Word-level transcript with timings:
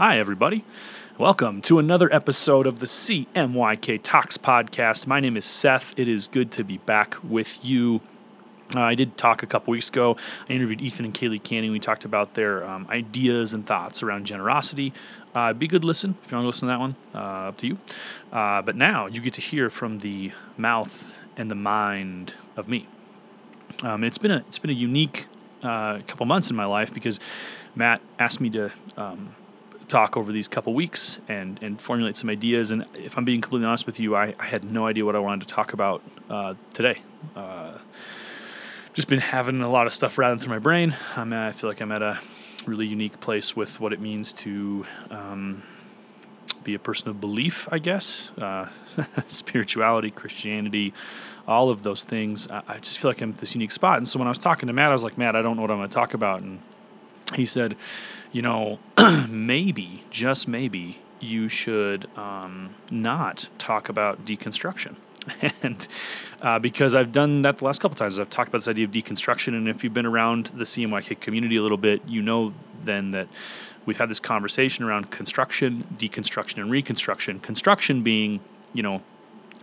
Hi, 0.00 0.18
everybody. 0.18 0.64
Welcome 1.18 1.60
to 1.60 1.78
another 1.78 2.10
episode 2.10 2.66
of 2.66 2.78
the 2.78 2.86
CMYK 2.86 4.00
Talks 4.02 4.38
podcast. 4.38 5.06
My 5.06 5.20
name 5.20 5.36
is 5.36 5.44
Seth. 5.44 5.92
It 5.98 6.08
is 6.08 6.26
good 6.26 6.50
to 6.52 6.64
be 6.64 6.78
back 6.78 7.18
with 7.22 7.62
you. 7.62 8.00
Uh, 8.74 8.80
I 8.80 8.94
did 8.94 9.18
talk 9.18 9.42
a 9.42 9.46
couple 9.46 9.72
weeks 9.72 9.90
ago. 9.90 10.16
I 10.48 10.54
interviewed 10.54 10.80
Ethan 10.80 11.04
and 11.04 11.12
Kaylee 11.12 11.42
Canning. 11.42 11.70
We 11.70 11.80
talked 11.80 12.06
about 12.06 12.32
their 12.32 12.66
um, 12.66 12.86
ideas 12.88 13.52
and 13.52 13.66
thoughts 13.66 14.02
around 14.02 14.24
generosity. 14.24 14.94
Uh, 15.34 15.52
be 15.52 15.66
good 15.66 15.84
listen 15.84 16.16
if 16.22 16.32
you 16.32 16.38
want 16.38 16.44
to 16.44 16.48
listen 16.48 16.68
to 16.68 16.72
that 16.72 16.80
one. 16.80 16.96
Uh, 17.14 17.48
up 17.48 17.58
to 17.58 17.66
you. 17.66 17.78
Uh, 18.32 18.62
but 18.62 18.76
now 18.76 19.06
you 19.06 19.20
get 19.20 19.34
to 19.34 19.42
hear 19.42 19.68
from 19.68 19.98
the 19.98 20.32
mouth 20.56 21.14
and 21.36 21.50
the 21.50 21.54
mind 21.54 22.32
of 22.56 22.68
me. 22.68 22.88
Um, 23.82 24.02
it's 24.02 24.16
been 24.16 24.30
a 24.30 24.38
it's 24.48 24.58
been 24.58 24.70
a 24.70 24.72
unique 24.72 25.26
uh, 25.62 25.98
couple 26.06 26.24
months 26.24 26.48
in 26.48 26.56
my 26.56 26.64
life 26.64 26.94
because 26.94 27.20
Matt 27.74 28.00
asked 28.18 28.40
me 28.40 28.48
to 28.48 28.72
um, 28.96 29.34
talk 29.90 30.16
over 30.16 30.32
these 30.32 30.48
couple 30.48 30.72
weeks 30.72 31.18
and 31.28 31.62
and 31.62 31.80
formulate 31.80 32.16
some 32.16 32.30
ideas. 32.30 32.70
And 32.70 32.86
if 32.94 33.18
I'm 33.18 33.24
being 33.24 33.40
completely 33.40 33.66
honest 33.66 33.86
with 33.86 34.00
you, 34.00 34.16
I, 34.16 34.34
I 34.38 34.46
had 34.46 34.64
no 34.64 34.86
idea 34.86 35.04
what 35.04 35.16
I 35.16 35.18
wanted 35.18 35.46
to 35.46 35.54
talk 35.54 35.72
about 35.72 36.02
uh, 36.30 36.54
today. 36.72 37.02
Uh, 37.36 37.78
just 38.92 39.08
been 39.08 39.20
having 39.20 39.60
a 39.60 39.70
lot 39.70 39.86
of 39.86 39.94
stuff 39.94 40.18
rattling 40.18 40.38
through 40.38 40.52
my 40.52 40.58
brain. 40.58 40.96
I'm 41.16 41.32
at, 41.32 41.48
I 41.48 41.52
feel 41.52 41.70
like 41.70 41.80
I'm 41.80 41.92
at 41.92 42.02
a 42.02 42.20
really 42.66 42.86
unique 42.86 43.20
place 43.20 43.54
with 43.54 43.80
what 43.80 43.92
it 43.92 44.00
means 44.00 44.32
to 44.32 44.84
um, 45.10 45.62
be 46.64 46.74
a 46.74 46.78
person 46.78 47.08
of 47.08 47.20
belief, 47.20 47.68
I 47.70 47.78
guess, 47.78 48.30
uh, 48.38 48.68
spirituality, 49.28 50.10
Christianity, 50.10 50.92
all 51.46 51.70
of 51.70 51.82
those 51.82 52.04
things. 52.04 52.48
I, 52.48 52.62
I, 52.68 52.78
just 52.78 52.98
feel 52.98 53.10
like 53.10 53.20
I'm 53.20 53.30
at 53.30 53.38
this 53.38 53.54
unique 53.54 53.70
spot. 53.70 53.98
And 53.98 54.08
so 54.08 54.18
when 54.18 54.28
I 54.28 54.30
was 54.30 54.38
talking 54.38 54.66
to 54.66 54.72
Matt, 54.72 54.90
I 54.90 54.92
was 54.92 55.04
like, 55.04 55.16
Matt, 55.16 55.36
I 55.36 55.42
don't 55.42 55.56
know 55.56 55.62
what 55.62 55.70
I'm 55.70 55.78
going 55.78 55.88
to 55.88 55.94
talk 55.94 56.14
about. 56.14 56.42
And 56.42 56.60
he 57.34 57.46
said, 57.46 57.76
you 58.32 58.42
know, 58.42 58.78
maybe, 59.28 60.04
just 60.10 60.48
maybe, 60.48 61.00
you 61.20 61.48
should 61.48 62.08
um, 62.16 62.74
not 62.90 63.48
talk 63.58 63.88
about 63.88 64.24
deconstruction. 64.24 64.96
and 65.62 65.86
uh, 66.40 66.58
because 66.58 66.94
I've 66.94 67.12
done 67.12 67.42
that 67.42 67.58
the 67.58 67.64
last 67.64 67.80
couple 67.80 67.96
times, 67.96 68.18
I've 68.18 68.30
talked 68.30 68.48
about 68.48 68.58
this 68.58 68.68
idea 68.68 68.86
of 68.86 68.90
deconstruction. 68.90 69.48
And 69.48 69.68
if 69.68 69.84
you've 69.84 69.94
been 69.94 70.06
around 70.06 70.46
the 70.54 70.64
CMYK 70.64 71.20
community 71.20 71.56
a 71.56 71.62
little 71.62 71.76
bit, 71.76 72.02
you 72.06 72.22
know 72.22 72.54
then 72.82 73.10
that 73.10 73.28
we've 73.84 73.98
had 73.98 74.08
this 74.08 74.20
conversation 74.20 74.84
around 74.84 75.10
construction, 75.10 75.84
deconstruction, 75.98 76.58
and 76.58 76.70
reconstruction. 76.70 77.40
Construction 77.40 78.02
being, 78.02 78.40
you 78.72 78.82
know, 78.82 79.02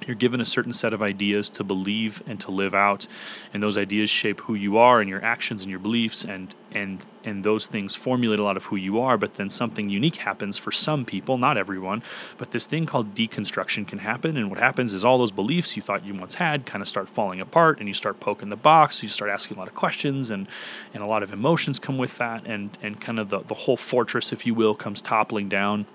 you're 0.05 0.15
given 0.15 0.39
a 0.39 0.45
certain 0.45 0.73
set 0.73 0.93
of 0.93 1.01
ideas 1.01 1.49
to 1.49 1.63
believe 1.63 2.21
and 2.27 2.39
to 2.39 2.51
live 2.51 2.73
out 2.73 3.07
and 3.53 3.63
those 3.63 3.77
ideas 3.77 4.09
shape 4.09 4.41
who 4.41 4.53
you 4.53 4.77
are 4.77 4.99
and 4.99 5.09
your 5.09 5.23
actions 5.23 5.61
and 5.61 5.71
your 5.71 5.79
beliefs 5.79 6.23
and 6.23 6.53
and 6.71 7.05
and 7.23 7.43
those 7.43 7.65
things 7.65 7.95
formulate 7.95 8.39
a 8.39 8.43
lot 8.43 8.57
of 8.57 8.65
who 8.65 8.75
you 8.75 8.99
are 8.99 9.17
but 9.17 9.35
then 9.35 9.49
something 9.49 9.89
unique 9.89 10.17
happens 10.17 10.57
for 10.57 10.71
some 10.71 11.05
people 11.05 11.37
not 11.37 11.57
everyone 11.57 12.03
but 12.37 12.51
this 12.51 12.65
thing 12.65 12.85
called 12.85 13.15
deconstruction 13.15 13.87
can 13.87 13.99
happen 13.99 14.37
and 14.37 14.49
what 14.49 14.59
happens 14.59 14.93
is 14.93 15.03
all 15.03 15.17
those 15.17 15.31
beliefs 15.31 15.75
you 15.75 15.81
thought 15.81 16.05
you 16.05 16.13
once 16.13 16.35
had 16.35 16.65
kind 16.65 16.81
of 16.81 16.87
start 16.87 17.09
falling 17.09 17.41
apart 17.41 17.79
and 17.79 17.87
you 17.87 17.93
start 17.93 18.19
poking 18.19 18.49
the 18.49 18.55
box 18.55 19.01
you 19.01 19.09
start 19.09 19.31
asking 19.31 19.57
a 19.57 19.59
lot 19.59 19.67
of 19.67 19.75
questions 19.75 20.29
and 20.29 20.47
and 20.93 21.01
a 21.01 21.07
lot 21.07 21.23
of 21.23 21.33
emotions 21.33 21.79
come 21.79 21.97
with 21.97 22.17
that 22.17 22.45
and 22.45 22.77
and 22.81 23.01
kind 23.01 23.19
of 23.19 23.29
the, 23.29 23.39
the 23.39 23.53
whole 23.53 23.77
fortress 23.77 24.31
if 24.31 24.45
you 24.45 24.53
will 24.53 24.75
comes 24.75 25.01
toppling 25.01 25.49
down. 25.49 25.85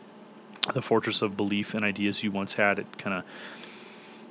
The 0.75 0.83
fortress 0.83 1.23
of 1.23 1.37
belief 1.37 1.75
and 1.75 1.85
ideas 1.85 2.23
you 2.23 2.31
once 2.31 2.55
had 2.55 2.79
it 2.79 2.99
kind 2.99 3.17
of 3.17 3.25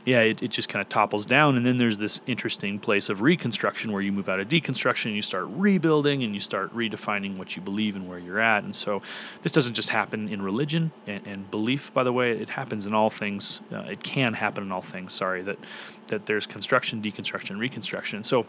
yeah, 0.06 0.22
it, 0.22 0.42
it 0.42 0.50
just 0.50 0.68
kind 0.68 0.82
of 0.82 0.90
topples 0.90 1.26
down. 1.26 1.58
And 1.58 1.66
then 1.66 1.78
there's 1.78 1.98
this 1.98 2.22
interesting 2.26 2.80
place 2.80 3.10
of 3.10 3.22
reconstruction 3.22 3.92
where 3.92 4.02
you 4.02 4.12
move 4.12 4.30
out 4.30 4.40
of 4.40 4.48
deconstruction 4.48 5.08
and 5.08 5.16
you 5.16 5.22
start 5.22 5.46
rebuilding 5.50 6.24
and 6.24 6.34
you 6.34 6.42
start 6.42 6.76
redefining 6.76 7.38
what 7.38 7.56
you 7.56 7.62
believe 7.62 7.96
and 7.96 8.10
where 8.10 8.18
you're 8.18 8.40
at. 8.40 8.64
And 8.64 8.76
so 8.76 9.02
this 9.44 9.52
doesn't 9.52 9.76
just 9.76 9.90
happen 9.90 10.28
in 10.28 10.42
religion 10.42 10.92
and, 11.06 11.26
and 11.28 11.52
belief, 11.52 11.94
by 11.94 12.04
the 12.04 12.14
way, 12.14 12.32
it 12.32 12.50
happens 12.50 12.86
in 12.86 12.94
all 12.94 13.10
things. 13.10 13.62
Uh, 13.72 13.80
it 13.82 14.04
can 14.04 14.34
happen 14.34 14.64
in 14.64 14.72
all 14.72 14.82
things, 14.82 15.14
sorry, 15.14 15.44
that, 15.44 15.60
that 16.08 16.26
there's 16.26 16.48
construction, 16.48 17.02
deconstruction, 17.02 17.60
reconstruction. 17.60 18.24
So 18.24 18.46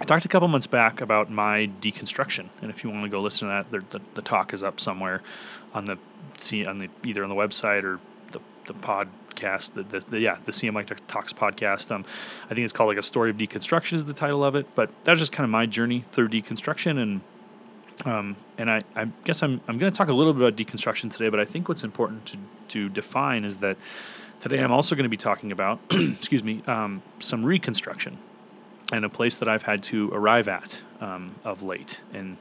I 0.00 0.04
talked 0.04 0.24
a 0.24 0.28
couple 0.28 0.48
months 0.48 0.66
back 0.66 1.00
about 1.00 1.30
my 1.30 1.70
deconstruction. 1.80 2.48
And 2.62 2.70
if 2.70 2.82
you 2.82 2.90
want 2.90 3.04
to 3.04 3.08
go 3.08 3.20
listen 3.20 3.48
to 3.48 3.54
that, 3.54 3.70
the, 3.70 3.98
the, 3.98 4.04
the 4.14 4.22
talk 4.22 4.52
is 4.52 4.62
up 4.62 4.80
somewhere 4.80 5.22
on 5.72 5.84
the, 5.84 5.98
see 6.38 6.64
on 6.64 6.78
the 6.78 6.88
either 7.04 7.22
on 7.22 7.28
the 7.28 7.36
website 7.36 7.84
or 7.84 8.00
the, 8.32 8.40
the 8.66 8.74
pod 8.74 9.08
podcast. 9.40 9.74
The, 9.74 9.82
the, 9.82 10.00
the, 10.00 10.20
yeah, 10.20 10.38
the 10.44 10.52
CMYK 10.52 10.98
Talks 11.08 11.32
podcast. 11.32 11.90
Um, 11.90 12.04
I 12.46 12.54
think 12.54 12.64
it's 12.64 12.72
called 12.72 12.88
like 12.88 12.98
a 12.98 13.02
story 13.02 13.30
of 13.30 13.36
deconstruction 13.36 13.94
is 13.94 14.04
the 14.04 14.12
title 14.12 14.44
of 14.44 14.54
it. 14.54 14.66
But 14.74 14.90
that's 15.04 15.20
just 15.20 15.32
kind 15.32 15.44
of 15.44 15.50
my 15.50 15.66
journey 15.66 16.04
through 16.12 16.28
deconstruction, 16.28 17.00
and 17.00 17.20
um, 18.04 18.36
and 18.58 18.70
I, 18.70 18.82
I 18.96 19.06
guess 19.24 19.42
I'm 19.42 19.60
I'm 19.68 19.78
going 19.78 19.92
to 19.92 19.96
talk 19.96 20.08
a 20.08 20.12
little 20.12 20.32
bit 20.32 20.42
about 20.42 20.56
deconstruction 20.56 21.12
today. 21.12 21.28
But 21.28 21.40
I 21.40 21.44
think 21.44 21.68
what's 21.68 21.84
important 21.84 22.26
to 22.26 22.38
to 22.68 22.88
define 22.88 23.44
is 23.44 23.58
that 23.58 23.76
today 24.40 24.58
I'm 24.58 24.72
also 24.72 24.94
going 24.94 25.04
to 25.04 25.10
be 25.10 25.16
talking 25.16 25.52
about, 25.52 25.80
excuse 25.90 26.42
me, 26.42 26.62
um, 26.66 27.02
some 27.18 27.44
reconstruction, 27.44 28.18
and 28.92 29.04
a 29.04 29.08
place 29.08 29.36
that 29.36 29.48
I've 29.48 29.64
had 29.64 29.82
to 29.84 30.10
arrive 30.12 30.48
at 30.48 30.82
um, 31.00 31.36
of 31.44 31.62
late, 31.62 32.00
and 32.12 32.36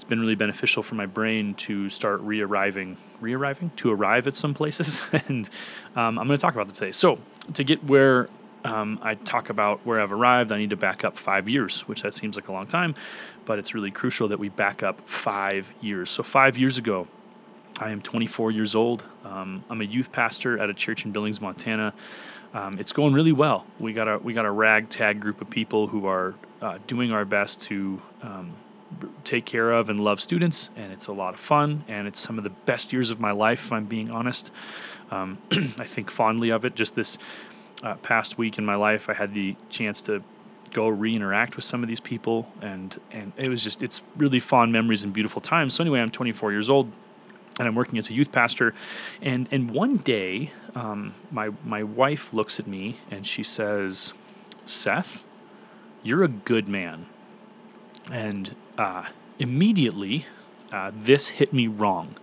it's 0.00 0.08
been 0.08 0.18
really 0.18 0.34
beneficial 0.34 0.82
for 0.82 0.94
my 0.94 1.04
brain 1.04 1.52
to 1.52 1.90
start 1.90 2.22
re-arriving, 2.22 2.96
re-arriving 3.20 3.70
to 3.76 3.92
arrive 3.92 4.26
at 4.26 4.34
some 4.34 4.54
places, 4.54 5.02
and 5.12 5.46
um, 5.94 6.18
I'm 6.18 6.26
going 6.26 6.38
to 6.38 6.38
talk 6.38 6.54
about 6.54 6.68
that 6.68 6.74
today. 6.74 6.92
So 6.92 7.18
to 7.52 7.62
get 7.62 7.84
where 7.84 8.30
um, 8.64 8.98
I 9.02 9.16
talk 9.16 9.50
about 9.50 9.84
where 9.84 10.00
I've 10.00 10.10
arrived, 10.10 10.52
I 10.52 10.58
need 10.58 10.70
to 10.70 10.76
back 10.76 11.04
up 11.04 11.18
five 11.18 11.50
years, 11.50 11.82
which 11.82 12.00
that 12.00 12.14
seems 12.14 12.36
like 12.36 12.48
a 12.48 12.52
long 12.52 12.66
time, 12.66 12.94
but 13.44 13.58
it's 13.58 13.74
really 13.74 13.90
crucial 13.90 14.26
that 14.28 14.38
we 14.38 14.48
back 14.48 14.82
up 14.82 15.06
five 15.06 15.70
years. 15.82 16.08
So 16.08 16.22
five 16.22 16.56
years 16.56 16.78
ago, 16.78 17.06
I 17.78 17.90
am 17.90 18.00
24 18.00 18.52
years 18.52 18.74
old. 18.74 19.04
Um, 19.22 19.64
I'm 19.68 19.82
a 19.82 19.84
youth 19.84 20.12
pastor 20.12 20.58
at 20.58 20.70
a 20.70 20.74
church 20.74 21.04
in 21.04 21.12
Billings, 21.12 21.42
Montana. 21.42 21.92
Um, 22.54 22.78
it's 22.78 22.92
going 22.92 23.12
really 23.12 23.32
well. 23.32 23.66
We 23.78 23.92
got 23.92 24.08
a 24.08 24.16
we 24.16 24.32
got 24.32 24.46
a 24.46 24.50
ragtag 24.50 25.20
group 25.20 25.42
of 25.42 25.50
people 25.50 25.88
who 25.88 26.06
are 26.06 26.36
uh, 26.62 26.78
doing 26.86 27.12
our 27.12 27.26
best 27.26 27.60
to 27.62 28.00
um, 28.22 28.54
take 29.24 29.44
care 29.44 29.70
of 29.70 29.88
and 29.88 30.00
love 30.00 30.20
students, 30.20 30.70
and 30.76 30.92
it's 30.92 31.06
a 31.06 31.12
lot 31.12 31.34
of 31.34 31.40
fun, 31.40 31.84
and 31.88 32.06
it's 32.06 32.20
some 32.20 32.38
of 32.38 32.44
the 32.44 32.50
best 32.50 32.92
years 32.92 33.10
of 33.10 33.20
my 33.20 33.30
life, 33.30 33.66
if 33.66 33.72
I'm 33.72 33.86
being 33.86 34.10
honest. 34.10 34.50
Um, 35.10 35.38
I 35.78 35.84
think 35.84 36.10
fondly 36.10 36.50
of 36.50 36.64
it. 36.64 36.74
Just 36.74 36.94
this 36.94 37.18
uh, 37.82 37.94
past 37.96 38.38
week 38.38 38.58
in 38.58 38.64
my 38.64 38.74
life, 38.74 39.08
I 39.08 39.14
had 39.14 39.34
the 39.34 39.56
chance 39.68 40.02
to 40.02 40.22
go 40.72 40.88
re-interact 40.88 41.56
with 41.56 41.64
some 41.64 41.82
of 41.82 41.88
these 41.88 42.00
people, 42.00 42.48
and 42.60 43.00
and 43.10 43.32
it 43.36 43.48
was 43.48 43.62
just 43.62 43.82
it's 43.82 44.02
really 44.16 44.40
fond 44.40 44.72
memories 44.72 45.02
and 45.02 45.12
beautiful 45.12 45.40
times. 45.40 45.74
So 45.74 45.82
anyway, 45.82 46.00
I'm 46.00 46.10
24 46.10 46.52
years 46.52 46.70
old, 46.70 46.92
and 47.58 47.66
I'm 47.66 47.74
working 47.74 47.98
as 47.98 48.10
a 48.10 48.14
youth 48.14 48.32
pastor, 48.32 48.74
and 49.20 49.48
and 49.50 49.70
one 49.70 49.98
day, 49.98 50.52
um, 50.74 51.14
my 51.30 51.50
my 51.64 51.82
wife 51.82 52.32
looks 52.32 52.60
at 52.60 52.66
me 52.66 52.96
and 53.10 53.26
she 53.26 53.42
says, 53.42 54.12
"Seth, 54.64 55.24
you're 56.02 56.24
a 56.24 56.28
good 56.28 56.68
man." 56.68 57.06
And 58.10 58.56
uh, 58.80 59.04
immediately, 59.38 60.24
uh, 60.72 60.90
this 60.94 61.28
hit 61.28 61.52
me 61.52 61.66
wrong. 61.66 62.14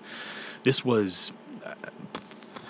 This 0.63 0.83
was. 0.83 1.31
Uh, 1.63 1.73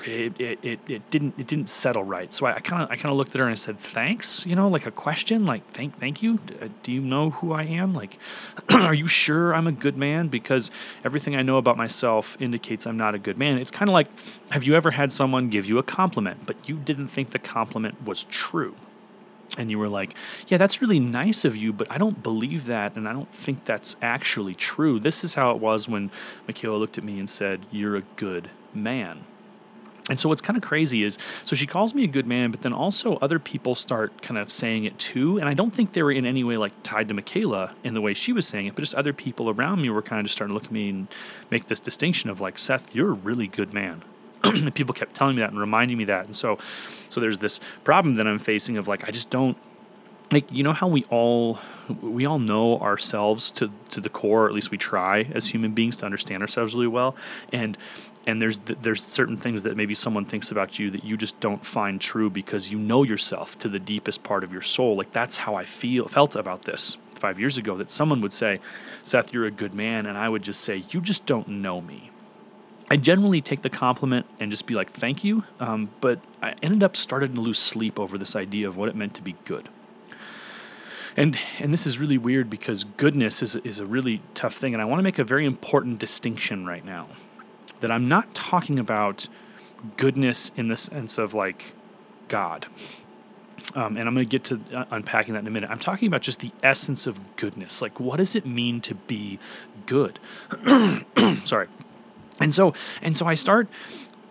it, 0.03 0.39
it, 0.39 0.59
it, 0.63 0.79
it 0.87 1.09
didn't 1.11 1.33
it 1.37 1.47
didn't 1.47 1.67
settle 1.67 2.03
right. 2.03 2.33
So 2.33 2.45
I 2.45 2.59
kind 2.61 2.81
of 2.81 2.89
I 2.89 2.95
kind 2.95 3.11
of 3.11 3.17
looked 3.17 3.31
at 3.31 3.39
her 3.39 3.43
and 3.43 3.51
I 3.51 3.55
said 3.55 3.77
thanks, 3.77 4.45
you 4.45 4.55
know, 4.55 4.69
like 4.69 4.85
a 4.85 4.91
question, 4.91 5.45
like 5.45 5.67
thank 5.71 5.99
thank 5.99 6.23
you. 6.23 6.39
Uh, 6.61 6.69
do 6.81 6.93
you 6.93 7.01
know 7.01 7.31
who 7.31 7.51
I 7.51 7.63
am? 7.63 7.93
Like, 7.93 8.17
are 8.69 8.93
you 8.93 9.09
sure 9.09 9.53
I'm 9.53 9.67
a 9.67 9.71
good 9.73 9.97
man? 9.97 10.29
Because 10.29 10.71
everything 11.03 11.35
I 11.35 11.41
know 11.41 11.57
about 11.57 11.75
myself 11.75 12.37
indicates 12.39 12.87
I'm 12.87 12.95
not 12.95 13.15
a 13.15 13.19
good 13.19 13.37
man. 13.37 13.57
It's 13.57 13.71
kind 13.71 13.89
of 13.89 13.93
like, 13.93 14.07
have 14.51 14.63
you 14.63 14.75
ever 14.75 14.91
had 14.91 15.11
someone 15.11 15.49
give 15.49 15.65
you 15.65 15.77
a 15.77 15.83
compliment, 15.83 16.45
but 16.45 16.69
you 16.69 16.77
didn't 16.77 17.09
think 17.09 17.31
the 17.31 17.39
compliment 17.39 18.05
was 18.05 18.23
true? 18.25 18.75
And 19.57 19.71
you 19.71 19.79
were 19.79 19.87
like, 19.87 20.13
Yeah, 20.47 20.57
that's 20.57 20.81
really 20.81 20.99
nice 20.99 21.45
of 21.45 21.55
you, 21.55 21.71
but 21.71 21.89
I 21.91 21.97
don't 21.97 22.21
believe 22.23 22.65
that, 22.65 22.95
and 22.95 23.07
I 23.07 23.13
don't 23.13 23.31
think 23.33 23.65
that's 23.65 23.95
actually 24.01 24.55
true. 24.55 24.99
This 24.99 25.23
is 25.23 25.35
how 25.35 25.51
it 25.51 25.57
was 25.57 25.87
when 25.87 26.11
Michaela 26.47 26.77
looked 26.77 26.97
at 26.97 27.03
me 27.03 27.19
and 27.19 27.29
said, 27.29 27.65
You're 27.71 27.95
a 27.95 28.03
good 28.15 28.49
man. 28.73 29.25
And 30.09 30.17
so 30.17 30.29
what's 30.29 30.41
kind 30.41 30.55
of 30.55 30.63
crazy 30.63 31.03
is 31.03 31.17
so 31.43 31.55
she 31.55 31.67
calls 31.67 31.93
me 31.93 32.03
a 32.03 32.07
good 32.07 32.27
man, 32.27 32.51
but 32.51 32.61
then 32.61 32.71
also 32.71 33.17
other 33.17 33.39
people 33.39 33.75
start 33.75 34.21
kind 34.21 34.37
of 34.37 34.51
saying 34.51 34.85
it 34.85 34.97
too. 34.97 35.37
And 35.37 35.49
I 35.49 35.53
don't 35.53 35.73
think 35.75 35.93
they 35.93 36.03
were 36.03 36.11
in 36.11 36.25
any 36.25 36.43
way 36.43 36.55
like 36.55 36.71
tied 36.83 37.09
to 37.09 37.13
Michaela 37.13 37.75
in 37.83 37.93
the 37.93 38.01
way 38.01 38.13
she 38.13 38.31
was 38.31 38.47
saying 38.47 38.67
it, 38.67 38.75
but 38.75 38.81
just 38.81 38.95
other 38.95 39.13
people 39.13 39.49
around 39.49 39.81
me 39.81 39.89
were 39.89 40.01
kind 40.01 40.21
of 40.21 40.25
just 40.25 40.35
starting 40.37 40.51
to 40.51 40.53
look 40.53 40.65
at 40.65 40.71
me 40.71 40.89
and 40.89 41.07
make 41.51 41.67
this 41.67 41.79
distinction 41.79 42.29
of 42.29 42.39
like, 42.39 42.57
Seth, 42.57 42.95
you're 42.95 43.09
a 43.09 43.13
really 43.13 43.47
good 43.47 43.73
man. 43.73 44.03
and 44.55 44.73
people 44.73 44.93
kept 44.93 45.15
telling 45.15 45.35
me 45.35 45.41
that 45.41 45.51
and 45.51 45.59
reminding 45.59 45.97
me 45.97 46.05
that. 46.05 46.25
And 46.25 46.35
so, 46.35 46.57
so 47.09 47.19
there's 47.19 47.37
this 47.39 47.59
problem 47.83 48.15
that 48.15 48.27
I'm 48.27 48.39
facing 48.39 48.77
of 48.77 48.87
like 48.87 49.07
I 49.07 49.11
just 49.11 49.29
don't 49.29 49.57
like 50.31 50.51
you 50.51 50.63
know 50.63 50.73
how 50.73 50.87
we 50.87 51.03
all 51.05 51.59
we 52.01 52.25
all 52.25 52.39
know 52.39 52.79
ourselves 52.79 53.51
to 53.51 53.71
to 53.91 54.01
the 54.01 54.09
core, 54.09 54.45
or 54.45 54.47
at 54.47 54.53
least 54.53 54.71
we 54.71 54.77
try 54.77 55.21
as 55.33 55.47
human 55.47 55.71
beings 55.71 55.97
to 55.97 56.05
understand 56.05 56.41
ourselves 56.41 56.73
really 56.73 56.87
well, 56.87 57.15
and 57.51 57.77
and 58.25 58.41
there's 58.41 58.59
there's 58.59 59.05
certain 59.05 59.37
things 59.37 59.63
that 59.63 59.77
maybe 59.77 59.95
someone 59.95 60.25
thinks 60.25 60.51
about 60.51 60.79
you 60.79 60.91
that 60.91 61.03
you 61.03 61.17
just 61.17 61.39
don't 61.39 61.65
find 61.65 62.01
true 62.01 62.29
because 62.29 62.71
you 62.71 62.77
know 62.77 63.03
yourself 63.03 63.57
to 63.59 63.69
the 63.69 63.79
deepest 63.79 64.23
part 64.23 64.43
of 64.43 64.51
your 64.51 64.61
soul. 64.61 64.95
Like 64.97 65.13
that's 65.13 65.37
how 65.37 65.55
I 65.55 65.63
feel 65.63 66.07
felt 66.07 66.35
about 66.35 66.63
this 66.63 66.97
five 67.15 67.39
years 67.39 67.57
ago. 67.57 67.77
That 67.77 67.89
someone 67.89 68.21
would 68.21 68.33
say, 68.33 68.59
"Seth, 69.03 69.33
you're 69.33 69.45
a 69.45 69.51
good 69.51 69.73
man," 69.73 70.05
and 70.05 70.17
I 70.17 70.29
would 70.29 70.43
just 70.43 70.61
say, 70.61 70.83
"You 70.89 70.99
just 71.01 71.25
don't 71.25 71.47
know 71.47 71.79
me." 71.79 72.11
I 72.89 72.95
generally 72.95 73.41
take 73.41 73.63
the 73.63 73.69
compliment 73.69 74.25
and 74.39 74.49
just 74.49 74.65
be 74.65 74.73
like, 74.73 74.91
thank 74.91 75.23
you. 75.23 75.43
Um, 75.59 75.89
but 75.99 76.19
I 76.41 76.55
ended 76.63 76.83
up 76.83 76.95
starting 76.95 77.33
to 77.35 77.41
lose 77.41 77.59
sleep 77.59 77.99
over 77.99 78.17
this 78.17 78.35
idea 78.35 78.67
of 78.67 78.77
what 78.77 78.87
it 78.87 78.95
meant 78.95 79.13
to 79.15 79.21
be 79.21 79.35
good. 79.45 79.69
And, 81.17 81.37
and 81.59 81.73
this 81.73 81.85
is 81.85 81.97
really 81.99 82.17
weird 82.17 82.49
because 82.49 82.83
goodness 82.83 83.41
is, 83.41 83.55
is 83.57 83.79
a 83.79 83.85
really 83.85 84.21
tough 84.35 84.55
thing. 84.55 84.73
And 84.73 84.81
I 84.81 84.85
want 84.85 84.99
to 84.99 85.03
make 85.03 85.19
a 85.19 85.23
very 85.23 85.45
important 85.45 85.99
distinction 85.99 86.65
right 86.65 86.85
now 86.85 87.07
that 87.79 87.91
I'm 87.91 88.07
not 88.07 88.33
talking 88.33 88.79
about 88.79 89.27
goodness 89.97 90.51
in 90.55 90.67
the 90.67 90.77
sense 90.77 91.17
of 91.17 91.33
like 91.33 91.73
God. 92.27 92.67
Um, 93.75 93.97
and 93.97 94.07
I'm 94.07 94.13
going 94.13 94.25
to 94.25 94.29
get 94.29 94.43
to 94.45 94.61
uh, 94.73 94.85
unpacking 94.91 95.33
that 95.33 95.41
in 95.41 95.47
a 95.47 95.51
minute. 95.51 95.69
I'm 95.69 95.79
talking 95.79 96.07
about 96.07 96.21
just 96.21 96.39
the 96.39 96.51
essence 96.63 97.05
of 97.05 97.35
goodness. 97.35 97.81
Like, 97.81 97.99
what 97.99 98.17
does 98.17 98.35
it 98.35 98.45
mean 98.45 98.79
to 98.81 98.95
be 98.95 99.39
good? 99.85 100.19
Sorry. 101.43 101.67
And 102.39 102.53
so, 102.53 102.73
and 103.01 103.17
so 103.17 103.25
I 103.25 103.33
start 103.33 103.67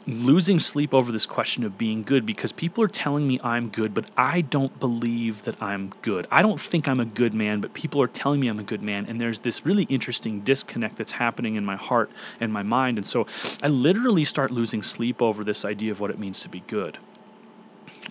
losing 0.06 0.60
sleep 0.60 0.94
over 0.94 1.10
this 1.10 1.26
question 1.26 1.64
of 1.64 1.76
being 1.76 2.04
good 2.04 2.24
because 2.24 2.52
people 2.52 2.82
are 2.82 2.88
telling 2.88 3.26
me 3.26 3.40
I'm 3.42 3.68
good, 3.68 3.92
but 3.92 4.08
I 4.16 4.40
don't 4.40 4.78
believe 4.78 5.42
that 5.42 5.60
I'm 5.60 5.92
good. 6.02 6.28
I 6.30 6.42
don't 6.42 6.60
think 6.60 6.86
I'm 6.86 7.00
a 7.00 7.04
good 7.04 7.34
man, 7.34 7.60
but 7.60 7.74
people 7.74 8.00
are 8.00 8.06
telling 8.06 8.38
me 8.38 8.46
I'm 8.46 8.60
a 8.60 8.64
good 8.64 8.82
man. 8.82 9.06
And 9.06 9.20
there's 9.20 9.40
this 9.40 9.66
really 9.66 9.84
interesting 9.84 10.40
disconnect 10.40 10.96
that's 10.96 11.12
happening 11.12 11.56
in 11.56 11.64
my 11.64 11.76
heart 11.76 12.10
and 12.40 12.52
my 12.52 12.62
mind. 12.62 12.98
And 12.98 13.06
so 13.06 13.26
I 13.62 13.68
literally 13.68 14.24
start 14.24 14.52
losing 14.52 14.82
sleep 14.82 15.20
over 15.20 15.42
this 15.42 15.64
idea 15.64 15.90
of 15.90 15.98
what 15.98 16.10
it 16.10 16.18
means 16.18 16.40
to 16.40 16.48
be 16.48 16.60
good 16.60 16.98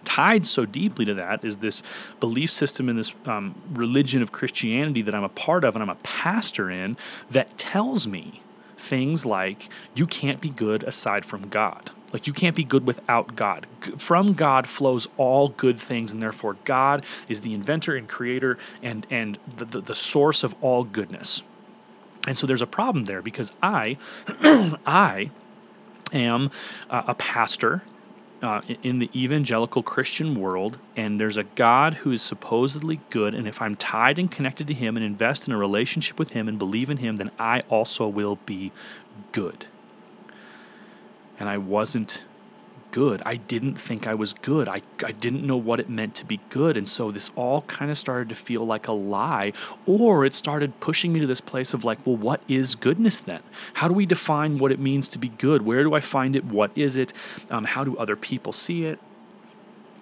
tied 0.03 0.45
so 0.45 0.65
deeply 0.65 1.03
to 1.03 1.15
that 1.15 1.43
is 1.43 1.57
this 1.57 1.81
belief 2.19 2.51
system 2.51 2.89
in 2.89 2.95
this 2.95 3.13
um, 3.25 3.55
religion 3.71 4.21
of 4.21 4.31
Christianity 4.31 5.01
that 5.01 5.15
I'm 5.15 5.23
a 5.23 5.29
part 5.29 5.63
of 5.63 5.75
and 5.75 5.81
I'm 5.81 5.89
a 5.89 5.95
pastor 5.95 6.69
in 6.69 6.95
that 7.31 7.57
tells 7.57 8.05
me 8.05 8.41
things 8.77 9.25
like 9.25 9.69
you 9.93 10.07
can't 10.07 10.41
be 10.41 10.49
good 10.49 10.83
aside 10.83 11.25
from 11.25 11.47
God. 11.47 11.91
Like 12.13 12.27
you 12.27 12.33
can't 12.33 12.55
be 12.55 12.63
good 12.63 12.87
without 12.87 13.35
God. 13.35 13.67
From 13.97 14.33
God 14.33 14.67
flows 14.67 15.07
all 15.17 15.49
good 15.49 15.77
things, 15.77 16.11
and 16.11 16.21
therefore 16.21 16.55
God 16.63 17.03
is 17.27 17.41
the 17.41 17.53
inventor 17.53 17.95
and 17.95 18.07
creator 18.07 18.57
and 18.81 19.05
and 19.09 19.37
the, 19.57 19.65
the, 19.65 19.81
the 19.81 19.95
source 19.95 20.43
of 20.43 20.55
all 20.61 20.83
goodness. 20.83 21.43
And 22.27 22.37
so 22.37 22.47
there's 22.47 22.61
a 22.61 22.67
problem 22.67 23.05
there 23.05 23.21
because 23.21 23.51
I 23.61 23.97
I 24.85 25.31
am 26.13 26.51
a 26.89 27.15
pastor 27.15 27.83
uh, 28.45 28.61
in 28.83 28.99
the 28.99 29.09
evangelical 29.15 29.81
Christian 29.81 30.35
world, 30.35 30.77
and 30.95 31.19
there's 31.19 31.35
a 31.35 31.43
God 31.43 31.95
who 31.95 32.11
is 32.11 32.21
supposedly 32.21 33.01
good, 33.09 33.33
and 33.33 33.47
if 33.47 33.59
I'm 33.59 33.75
tied 33.75 34.19
and 34.19 34.29
connected 34.29 34.67
to 34.67 34.73
Him 34.75 34.95
and 34.95 35.03
invest 35.03 35.47
in 35.47 35.53
a 35.53 35.57
relationship 35.57 36.19
with 36.19 36.29
Him 36.29 36.47
and 36.47 36.59
believe 36.59 36.91
in 36.91 36.97
Him, 36.97 37.15
then 37.15 37.31
I 37.39 37.61
also 37.69 38.07
will 38.07 38.37
be 38.45 38.71
good. 39.31 39.65
And 41.39 41.49
I 41.49 41.57
wasn't 41.57 42.23
good. 42.95 43.21
I 43.25 43.35
didn't 43.35 43.75
think 43.75 44.07
I 44.07 44.13
was 44.13 44.31
good. 44.31 44.69
I, 44.69 44.81
I 45.05 45.11
didn't 45.11 45.45
know 45.45 45.57
what 45.57 45.81
it 45.81 45.89
meant 45.89 46.15
to 46.15 46.25
be 46.25 46.39
good. 46.47 46.77
And 46.77 46.87
so 46.87 47.11
this 47.11 47.29
all 47.35 47.63
kind 47.63 47.91
of 47.91 47.97
started 47.97 48.29
to 48.29 48.35
feel 48.35 48.65
like 48.65 48.87
a 48.87 48.93
lie, 48.93 49.51
or 49.85 50.23
it 50.23 50.33
started 50.33 50.79
pushing 50.79 51.11
me 51.11 51.19
to 51.19 51.27
this 51.27 51.41
place 51.41 51.73
of 51.73 51.83
like, 51.83 51.99
well, 52.05 52.15
what 52.15 52.39
is 52.47 52.73
goodness 52.73 53.19
then? 53.19 53.41
How 53.73 53.89
do 53.89 53.93
we 53.93 54.05
define 54.05 54.59
what 54.59 54.71
it 54.71 54.79
means 54.79 55.09
to 55.09 55.17
be 55.17 55.27
good? 55.27 55.63
Where 55.63 55.83
do 55.83 55.93
I 55.93 55.99
find 55.99 56.37
it? 56.37 56.45
What 56.45 56.71
is 56.73 56.95
it? 56.95 57.11
Um, 57.49 57.65
how 57.65 57.83
do 57.83 57.97
other 57.97 58.15
people 58.15 58.53
see 58.53 58.85
it? 58.85 58.97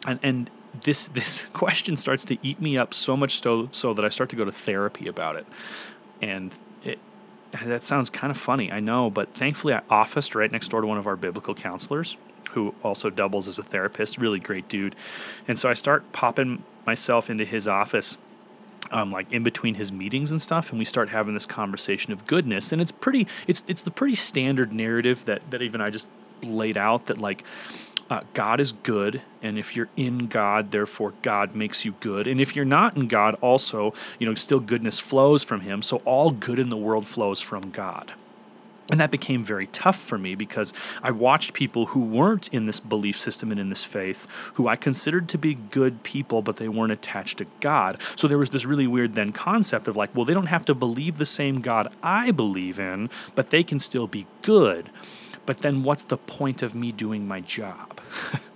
And, 0.05 0.19
and 0.21 0.51
this 0.83 1.07
this 1.17 1.41
question 1.51 1.97
starts 1.97 2.23
to 2.25 2.37
eat 2.43 2.61
me 2.61 2.77
up 2.77 2.93
so 2.93 3.17
much 3.17 3.41
so 3.41 3.69
so 3.71 3.95
that 3.95 4.05
I 4.05 4.09
start 4.09 4.29
to 4.29 4.35
go 4.35 4.45
to 4.45 4.51
therapy 4.51 5.07
about 5.07 5.35
it. 5.35 5.47
And 6.21 6.53
it, 6.83 6.99
that 7.65 7.81
sounds 7.81 8.11
kind 8.11 8.29
of 8.29 8.37
funny, 8.37 8.71
I 8.71 8.81
know, 8.81 9.09
but 9.09 9.33
thankfully 9.33 9.73
I 9.73 9.81
officed 9.89 10.35
right 10.35 10.51
next 10.51 10.67
door 10.67 10.81
to 10.81 10.85
one 10.85 10.99
of 10.99 11.07
our 11.07 11.15
biblical 11.15 11.55
counselors 11.55 12.17
who 12.51 12.73
also 12.83 13.09
doubles 13.09 13.47
as 13.47 13.59
a 13.59 13.63
therapist, 13.63 14.17
really 14.17 14.39
great 14.39 14.67
dude. 14.67 14.95
And 15.47 15.59
so 15.59 15.69
I 15.69 15.73
start 15.73 16.11
popping 16.11 16.63
myself 16.85 17.29
into 17.29 17.45
his 17.45 17.67
office. 17.67 18.17
Um, 18.91 19.11
like 19.11 19.31
in 19.31 19.43
between 19.43 19.75
his 19.75 19.93
meetings 19.93 20.29
and 20.29 20.41
stuff, 20.41 20.69
and 20.69 20.77
we 20.77 20.83
start 20.83 21.07
having 21.09 21.33
this 21.33 21.45
conversation 21.45 22.11
of 22.11 22.27
goodness, 22.27 22.73
and 22.73 22.81
it's 22.81 22.91
pretty, 22.91 23.27
it's 23.47 23.63
it's 23.65 23.81
the 23.81 23.89
pretty 23.89 24.13
standard 24.13 24.73
narrative 24.73 25.23
that 25.23 25.49
that 25.51 25.61
even 25.61 25.79
I 25.79 25.89
just 25.89 26.05
laid 26.43 26.77
out 26.77 27.05
that 27.05 27.17
like 27.17 27.45
uh, 28.09 28.21
God 28.33 28.59
is 28.59 28.71
good, 28.71 29.21
and 29.41 29.57
if 29.57 29.75
you're 29.75 29.89
in 29.95 30.27
God, 30.27 30.71
therefore 30.71 31.13
God 31.21 31.55
makes 31.55 31.85
you 31.85 31.95
good. 31.99 32.27
And 32.27 32.39
if 32.39 32.55
you're 32.55 32.65
not 32.65 32.95
in 32.95 33.07
God, 33.07 33.35
also, 33.41 33.93
you 34.19 34.27
know, 34.27 34.35
still 34.35 34.59
goodness 34.59 34.99
flows 34.99 35.43
from 35.43 35.61
Him. 35.61 35.81
So 35.81 35.97
all 36.05 36.29
good 36.29 36.59
in 36.59 36.69
the 36.69 36.77
world 36.77 37.07
flows 37.07 37.41
from 37.41 37.71
God. 37.71 38.13
And 38.91 38.99
that 38.99 39.11
became 39.11 39.45
very 39.45 39.67
tough 39.67 39.97
for 39.97 40.17
me 40.17 40.35
because 40.35 40.73
I 41.01 41.11
watched 41.11 41.53
people 41.53 41.87
who 41.87 42.01
weren't 42.01 42.49
in 42.49 42.65
this 42.65 42.81
belief 42.81 43.17
system 43.17 43.49
and 43.49 43.59
in 43.59 43.69
this 43.69 43.85
faith, 43.85 44.27
who 44.55 44.67
I 44.67 44.75
considered 44.75 45.29
to 45.29 45.37
be 45.37 45.53
good 45.55 46.03
people, 46.03 46.41
but 46.41 46.57
they 46.57 46.67
weren't 46.67 46.91
attached 46.91 47.37
to 47.37 47.45
God. 47.61 48.01
So 48.17 48.27
there 48.27 48.37
was 48.37 48.49
this 48.49 48.65
really 48.65 48.87
weird 48.87 49.15
then 49.15 49.31
concept 49.31 49.87
of 49.87 49.95
like, 49.95 50.13
well, 50.13 50.25
they 50.25 50.33
don't 50.33 50.47
have 50.47 50.65
to 50.65 50.75
believe 50.75 51.17
the 51.17 51.25
same 51.25 51.61
God 51.61 51.93
I 52.03 52.31
believe 52.31 52.77
in, 52.77 53.09
but 53.35 53.51
they 53.51 53.63
can 53.63 53.79
still 53.79 54.07
be 54.07 54.27
good. 54.41 54.89
But 55.45 55.59
then 55.59 55.83
what's 55.83 56.03
the 56.03 56.17
point 56.17 56.61
of 56.61 56.75
me 56.75 56.91
doing 56.91 57.27
my 57.27 57.39
job? 57.39 58.01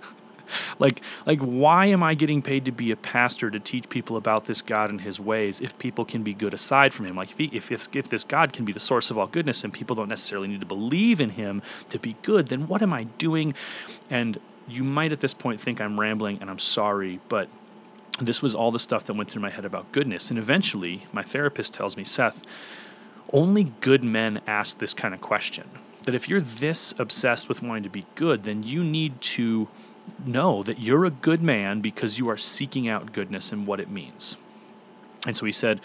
like 0.78 1.02
like 1.26 1.40
why 1.40 1.86
am 1.86 2.02
I 2.02 2.14
getting 2.14 2.42
paid 2.42 2.64
to 2.64 2.72
be 2.72 2.90
a 2.90 2.96
pastor 2.96 3.50
to 3.50 3.60
teach 3.60 3.88
people 3.88 4.16
about 4.16 4.46
this 4.46 4.62
God 4.62 4.90
and 4.90 5.00
his 5.00 5.18
ways 5.20 5.60
if 5.60 5.78
people 5.78 6.04
can 6.04 6.22
be 6.22 6.34
good 6.34 6.54
aside 6.54 6.92
from 6.94 7.06
him? 7.06 7.16
Like 7.16 7.30
if, 7.30 7.38
he, 7.38 7.44
if, 7.52 7.70
if 7.70 7.88
if 7.94 8.08
this 8.08 8.24
God 8.24 8.52
can 8.52 8.64
be 8.64 8.72
the 8.72 8.80
source 8.80 9.10
of 9.10 9.18
all 9.18 9.26
goodness 9.26 9.64
and 9.64 9.72
people 9.72 9.96
don't 9.96 10.08
necessarily 10.08 10.48
need 10.48 10.60
to 10.60 10.66
believe 10.66 11.20
in 11.20 11.30
him 11.30 11.62
to 11.90 11.98
be 11.98 12.16
good 12.22 12.48
then 12.48 12.68
what 12.68 12.82
am 12.82 12.92
I 12.92 13.04
doing? 13.04 13.54
And 14.10 14.38
you 14.68 14.84
might 14.84 15.12
at 15.12 15.20
this 15.20 15.34
point 15.34 15.60
think 15.60 15.80
I'm 15.80 15.98
rambling 15.98 16.38
and 16.40 16.50
I'm 16.50 16.58
sorry 16.58 17.20
but 17.28 17.48
this 18.20 18.42
was 18.42 18.54
all 18.54 18.72
the 18.72 18.80
stuff 18.80 19.04
that 19.04 19.14
went 19.14 19.30
through 19.30 19.42
my 19.42 19.50
head 19.50 19.64
about 19.64 19.92
goodness. 19.92 20.28
And 20.30 20.38
eventually 20.38 21.06
my 21.12 21.22
therapist 21.22 21.72
tells 21.72 21.96
me 21.96 22.04
Seth 22.04 22.44
only 23.32 23.64
good 23.80 24.02
men 24.02 24.40
ask 24.46 24.78
this 24.78 24.94
kind 24.94 25.14
of 25.14 25.20
question. 25.20 25.68
That 26.02 26.14
if 26.14 26.28
you're 26.28 26.40
this 26.40 26.94
obsessed 26.98 27.48
with 27.48 27.62
wanting 27.62 27.82
to 27.82 27.90
be 27.90 28.06
good 28.14 28.44
then 28.44 28.62
you 28.62 28.82
need 28.82 29.20
to 29.20 29.68
know 30.24 30.62
that 30.62 30.80
you're 30.80 31.04
a 31.04 31.10
good 31.10 31.42
man 31.42 31.80
because 31.80 32.18
you 32.18 32.28
are 32.28 32.36
seeking 32.36 32.88
out 32.88 33.12
goodness 33.12 33.52
and 33.52 33.66
what 33.66 33.80
it 33.80 33.90
means. 33.90 34.36
And 35.26 35.36
so 35.36 35.44
he 35.44 35.52
said, 35.52 35.80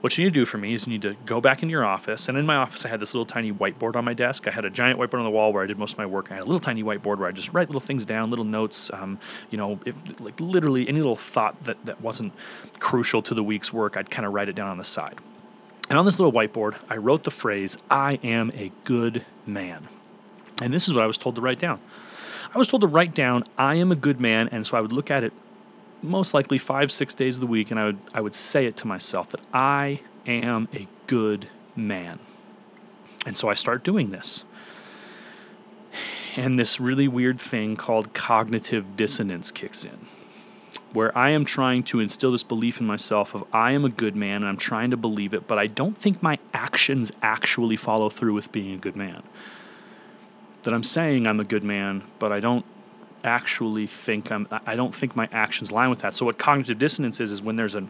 What 0.00 0.16
you 0.16 0.24
need 0.24 0.34
to 0.34 0.40
do 0.40 0.46
for 0.46 0.56
me 0.56 0.72
is 0.72 0.86
you 0.86 0.92
need 0.92 1.02
to 1.02 1.14
go 1.26 1.40
back 1.40 1.62
into 1.62 1.72
your 1.72 1.84
office. 1.84 2.28
And 2.28 2.38
in 2.38 2.46
my 2.46 2.56
office, 2.56 2.86
I 2.86 2.88
had 2.88 3.00
this 3.00 3.12
little 3.12 3.26
tiny 3.26 3.52
whiteboard 3.52 3.96
on 3.96 4.04
my 4.04 4.14
desk. 4.14 4.48
I 4.48 4.50
had 4.50 4.64
a 4.64 4.70
giant 4.70 4.98
whiteboard 4.98 5.18
on 5.18 5.24
the 5.24 5.30
wall 5.30 5.52
where 5.52 5.62
I 5.62 5.66
did 5.66 5.78
most 5.78 5.92
of 5.92 5.98
my 5.98 6.06
work. 6.06 6.30
I 6.30 6.34
had 6.34 6.42
a 6.42 6.46
little 6.46 6.60
tiny 6.60 6.82
whiteboard 6.82 7.18
where 7.18 7.28
I 7.28 7.32
just 7.32 7.52
write 7.52 7.68
little 7.68 7.80
things 7.80 8.06
down, 8.06 8.30
little 8.30 8.46
notes, 8.46 8.90
um, 8.94 9.18
you 9.50 9.58
know, 9.58 9.78
if, 9.84 9.94
like 10.20 10.40
literally 10.40 10.88
any 10.88 10.98
little 10.98 11.16
thought 11.16 11.62
that, 11.64 11.84
that 11.84 12.00
wasn't 12.00 12.32
crucial 12.78 13.20
to 13.22 13.34
the 13.34 13.42
week's 13.42 13.72
work, 13.72 13.96
I'd 13.96 14.10
kind 14.10 14.24
of 14.24 14.32
write 14.32 14.48
it 14.48 14.54
down 14.54 14.68
on 14.68 14.78
the 14.78 14.84
side. 14.84 15.18
And 15.90 15.98
on 15.98 16.04
this 16.04 16.18
little 16.18 16.32
whiteboard, 16.32 16.76
I 16.88 16.96
wrote 16.96 17.24
the 17.24 17.30
phrase, 17.30 17.76
I 17.90 18.18
am 18.22 18.50
a 18.54 18.72
good 18.84 19.24
man. 19.46 19.88
And 20.60 20.72
this 20.72 20.88
is 20.88 20.94
what 20.94 21.02
I 21.02 21.06
was 21.06 21.18
told 21.18 21.34
to 21.36 21.40
write 21.40 21.58
down. 21.58 21.80
I 22.54 22.58
was 22.58 22.68
told 22.68 22.80
to 22.82 22.86
write 22.86 23.14
down, 23.14 23.44
I 23.56 23.74
am 23.74 23.92
a 23.92 23.96
good 23.96 24.20
man. 24.20 24.48
And 24.48 24.66
so 24.66 24.76
I 24.76 24.80
would 24.80 24.92
look 24.92 25.10
at 25.10 25.24
it 25.24 25.32
most 26.02 26.34
likely 26.34 26.58
five, 26.58 26.92
six 26.92 27.14
days 27.14 27.36
of 27.36 27.40
the 27.40 27.46
week, 27.46 27.70
and 27.70 27.78
I 27.78 27.86
would, 27.86 27.98
I 28.14 28.20
would 28.20 28.34
say 28.34 28.66
it 28.66 28.76
to 28.78 28.86
myself 28.86 29.30
that 29.30 29.40
I 29.52 30.00
am 30.26 30.68
a 30.74 30.86
good 31.06 31.48
man. 31.74 32.18
And 33.26 33.36
so 33.36 33.48
I 33.48 33.54
start 33.54 33.82
doing 33.82 34.10
this. 34.10 34.44
And 36.36 36.56
this 36.56 36.78
really 36.78 37.08
weird 37.08 37.40
thing 37.40 37.76
called 37.76 38.14
cognitive 38.14 38.96
dissonance 38.96 39.50
kicks 39.50 39.84
in, 39.84 40.06
where 40.92 41.16
I 41.18 41.30
am 41.30 41.44
trying 41.44 41.82
to 41.84 41.98
instill 41.98 42.30
this 42.30 42.44
belief 42.44 42.80
in 42.80 42.86
myself 42.86 43.34
of 43.34 43.42
I 43.52 43.72
am 43.72 43.84
a 43.84 43.88
good 43.88 44.14
man 44.14 44.36
and 44.36 44.46
I'm 44.46 44.56
trying 44.56 44.90
to 44.92 44.96
believe 44.96 45.34
it, 45.34 45.48
but 45.48 45.58
I 45.58 45.66
don't 45.66 45.98
think 45.98 46.22
my 46.22 46.38
actions 46.54 47.10
actually 47.22 47.76
follow 47.76 48.08
through 48.08 48.34
with 48.34 48.52
being 48.52 48.72
a 48.72 48.78
good 48.78 48.94
man 48.94 49.24
that 50.62 50.74
I'm 50.74 50.82
saying 50.82 51.26
I'm 51.26 51.40
a 51.40 51.44
good 51.44 51.64
man, 51.64 52.04
but 52.18 52.32
I 52.32 52.40
don't 52.40 52.64
actually 53.24 53.86
think 53.86 54.30
I'm 54.30 54.46
I 54.50 54.76
don't 54.76 54.94
think 54.94 55.16
my 55.16 55.28
actions 55.32 55.70
align 55.70 55.90
with 55.90 56.00
that. 56.00 56.14
So 56.14 56.26
what 56.26 56.38
cognitive 56.38 56.78
dissonance 56.78 57.20
is 57.20 57.30
is 57.30 57.42
when 57.42 57.56
there's 57.56 57.74
a 57.74 57.86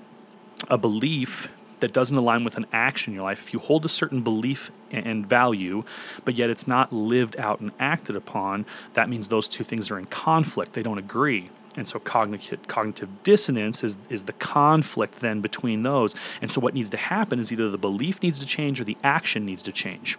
a 0.68 0.78
belief 0.78 1.48
that 1.80 1.92
doesn't 1.92 2.16
align 2.16 2.44
with 2.44 2.56
an 2.56 2.66
action 2.72 3.12
in 3.12 3.14
your 3.14 3.24
life. 3.24 3.40
If 3.40 3.52
you 3.52 3.58
hold 3.58 3.84
a 3.84 3.88
certain 3.88 4.22
belief 4.22 4.70
and 4.90 5.26
value, 5.26 5.84
but 6.24 6.34
yet 6.34 6.50
it's 6.50 6.66
not 6.66 6.92
lived 6.92 7.36
out 7.36 7.60
and 7.60 7.70
acted 7.78 8.16
upon, 8.16 8.66
that 8.94 9.08
means 9.08 9.28
those 9.28 9.48
two 9.48 9.64
things 9.64 9.90
are 9.90 9.98
in 9.98 10.06
conflict. 10.06 10.72
They 10.72 10.82
don't 10.82 10.98
agree. 10.98 11.50
And 11.76 11.86
so 11.86 12.00
cognitive, 12.00 12.66
cognitive 12.66 13.22
dissonance 13.22 13.84
is, 13.84 13.96
is 14.08 14.24
the 14.24 14.32
conflict 14.32 15.20
then 15.20 15.40
between 15.40 15.84
those. 15.84 16.14
And 16.42 16.50
so 16.50 16.60
what 16.60 16.74
needs 16.74 16.90
to 16.90 16.96
happen 16.96 17.38
is 17.38 17.52
either 17.52 17.70
the 17.70 17.78
belief 17.78 18.22
needs 18.22 18.38
to 18.40 18.46
change 18.46 18.80
or 18.80 18.84
the 18.84 18.96
action 19.04 19.46
needs 19.46 19.62
to 19.62 19.72
change. 19.72 20.18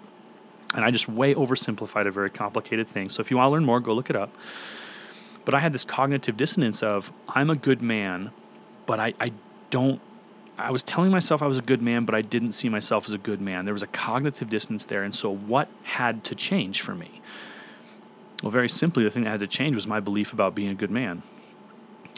And 0.75 0.85
I 0.85 0.91
just 0.91 1.09
way 1.09 1.33
oversimplified 1.33 2.07
a 2.07 2.11
very 2.11 2.29
complicated 2.29 2.88
thing. 2.88 3.09
So 3.09 3.21
if 3.21 3.31
you 3.31 3.38
want 3.38 3.47
to 3.47 3.51
learn 3.51 3.65
more, 3.65 3.79
go 3.79 3.93
look 3.93 4.09
it 4.09 4.15
up. 4.15 4.31
But 5.45 5.55
I 5.55 5.59
had 5.59 5.73
this 5.73 5.83
cognitive 5.83 6.38
dissonance 6.38 6.83
of 6.83 7.11
I'm 7.27 7.49
a 7.49 7.55
good 7.55 7.81
man, 7.81 8.31
but 8.85 8.99
I, 8.99 9.13
I 9.19 9.31
don't 9.71 9.99
I 10.59 10.71
was 10.71 10.83
telling 10.83 11.09
myself 11.09 11.41
I 11.41 11.47
was 11.47 11.57
a 11.57 11.63
good 11.63 11.81
man, 11.81 12.03
but 12.03 12.13
I 12.13 12.21
didn't 12.21 12.51
see 12.51 12.67
myself 12.67 13.05
as 13.05 13.13
a 13.13 13.17
good 13.17 13.39
man. 13.39 13.63
There 13.63 13.73
was 13.73 13.83
a 13.83 13.88
cognitive 13.88 14.49
dissonance 14.49 14.85
there. 14.85 15.03
And 15.03 15.15
so, 15.15 15.33
what 15.33 15.69
had 15.83 16.23
to 16.25 16.35
change 16.35 16.81
for 16.81 16.93
me? 16.93 17.21
Well, 18.43 18.51
very 18.51 18.69
simply, 18.69 19.03
the 19.03 19.09
thing 19.09 19.23
that 19.23 19.31
had 19.31 19.39
to 19.39 19.47
change 19.47 19.75
was 19.75 19.88
my 19.88 19.99
belief 19.99 20.33
about 20.33 20.55
being 20.55 20.69
a 20.69 20.75
good 20.75 20.91
man. 20.91 21.23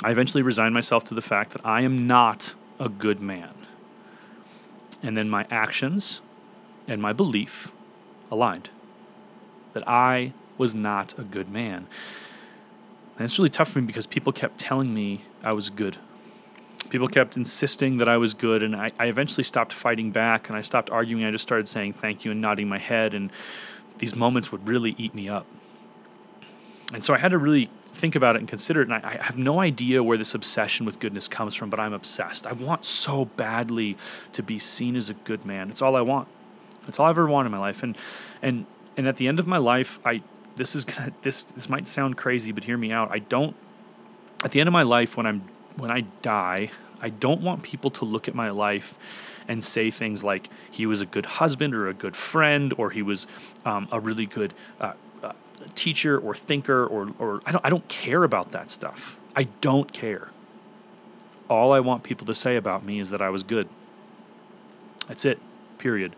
I 0.04 0.10
eventually 0.12 0.42
resigned 0.42 0.74
myself 0.74 1.04
to 1.06 1.14
the 1.14 1.22
fact 1.22 1.52
that 1.52 1.64
I 1.64 1.82
am 1.82 2.08
not 2.08 2.56
a 2.80 2.90
good 2.90 3.22
man. 3.22 3.54
And 5.04 5.16
then 5.16 5.30
my 5.30 5.46
actions 5.52 6.22
and 6.88 7.02
my 7.02 7.14
belief 7.14 7.72
aligned 8.32 8.70
that 9.74 9.88
I 9.88 10.34
was 10.58 10.74
not 10.74 11.18
a 11.20 11.24
good 11.24 11.50
man. 11.50 11.88
And 13.18 13.26
it's 13.26 13.38
really 13.38 13.50
tough 13.50 13.70
for 13.70 13.80
me 13.80 13.86
because 13.86 14.08
people 14.08 14.34
kept 14.34 14.58
telling 14.58 14.94
me 14.94 15.26
I 15.44 15.54
was 15.54 15.70
good. 15.70 15.98
People 16.90 17.08
kept 17.08 17.38
insisting 17.38 17.98
that 18.00 18.10
I 18.10 18.18
was 18.18 18.34
good, 18.34 18.64
and 18.64 18.76
I, 18.76 18.92
I 19.00 19.06
eventually 19.06 19.44
stopped 19.44 19.72
fighting 19.72 20.12
back 20.12 20.50
and 20.50 20.58
I 20.58 20.62
stopped 20.62 20.90
arguing. 20.90 21.24
I 21.24 21.32
just 21.32 21.44
started 21.44 21.68
saying 21.68 21.94
thank 21.94 22.26
you 22.26 22.32
and 22.32 22.42
nodding 22.42 22.68
my 22.68 22.80
head, 22.80 23.14
and 23.14 23.32
these 24.00 24.16
moments 24.16 24.52
would 24.52 24.68
really 24.68 24.96
eat 24.98 25.14
me 25.14 25.30
up. 25.30 25.46
And 26.94 27.04
so 27.04 27.14
I 27.14 27.18
had 27.18 27.32
to 27.32 27.38
really 27.38 27.70
think 27.94 28.16
about 28.16 28.36
it 28.36 28.40
and 28.40 28.48
consider 28.48 28.82
it. 28.82 28.90
And 28.90 28.94
I, 28.94 29.20
I, 29.20 29.24
have 29.24 29.38
no 29.38 29.60
idea 29.60 30.02
where 30.02 30.18
this 30.18 30.34
obsession 30.34 30.86
with 30.86 31.00
goodness 31.00 31.28
comes 31.28 31.56
from, 31.56 31.70
but 31.70 31.80
I'm 31.80 31.94
obsessed. 31.94 32.48
I 32.48 32.54
want 32.54 32.86
so 32.86 33.26
badly 33.26 33.98
to 34.34 34.42
be 34.42 34.60
seen 34.60 34.96
as 34.96 35.10
a 35.10 35.14
good 35.14 35.46
man. 35.46 35.70
It's 35.70 35.82
all 35.82 35.96
I 35.96 36.02
want. 36.02 36.30
That's 36.86 37.00
all 37.00 37.06
I've 37.06 37.18
ever 37.18 37.28
wanted 37.28 37.48
in 37.48 37.52
my 37.52 37.60
life. 37.60 37.84
And 37.84 37.98
and 38.42 38.66
and 38.98 39.08
at 39.08 39.18
the 39.18 39.28
end 39.28 39.40
of 39.40 39.48
my 39.48 39.58
life, 39.58 40.00
I 40.06 40.22
this 40.56 40.76
is 40.76 40.84
gonna 40.84 41.12
this 41.22 41.44
this 41.44 41.70
might 41.70 41.88
sound 41.88 42.18
crazy, 42.18 42.52
but 42.52 42.64
hear 42.64 42.78
me 42.78 42.92
out. 42.92 43.10
I 43.14 43.20
don't 43.20 43.56
at 44.44 44.52
the 44.52 44.60
end 44.60 44.68
of 44.68 44.74
my 44.74 44.84
life 44.84 45.18
when 45.18 45.26
I'm 45.26 45.44
when 45.78 45.92
I 45.92 46.02
die, 46.22 46.72
I 47.02 47.10
don't 47.10 47.42
want 47.42 47.64
people 47.64 47.90
to 47.92 48.06
look 48.06 48.28
at 48.28 48.36
my 48.36 48.50
life 48.50 48.98
and 49.48 49.64
say 49.64 49.90
things 49.90 50.24
like 50.24 50.50
he 50.70 50.86
was 50.86 51.02
a 51.02 51.06
good 51.06 51.26
husband 51.26 51.74
or 51.74 51.88
a 51.88 51.94
good 51.94 52.16
friend 52.16 52.74
or 52.78 52.92
he 52.92 53.02
was 53.02 53.26
um, 53.66 53.88
a 53.92 54.00
really 54.00 54.26
good 54.26 54.54
uh, 54.80 54.94
uh, 55.24 55.34
teacher 55.76 56.18
or 56.18 56.36
thinker 56.36 56.86
or 56.86 57.14
or 57.20 57.42
I 57.46 57.52
don't 57.52 57.66
I 57.66 57.70
don't 57.70 57.88
care 57.88 58.24
about 58.24 58.50
that 58.50 58.70
stuff. 58.72 59.18
I 59.36 59.44
don't 59.62 59.92
care. 59.94 60.30
All 61.50 61.74
I 61.74 61.80
want 61.80 62.04
people 62.04 62.26
to 62.28 62.36
say 62.36 62.56
about 62.56 62.86
me 62.86 63.00
is 63.00 63.10
that 63.10 63.22
I 63.22 63.30
was 63.30 63.44
good. 63.44 63.68
That's 65.08 65.26
it. 65.26 65.40
Period. 65.78 66.16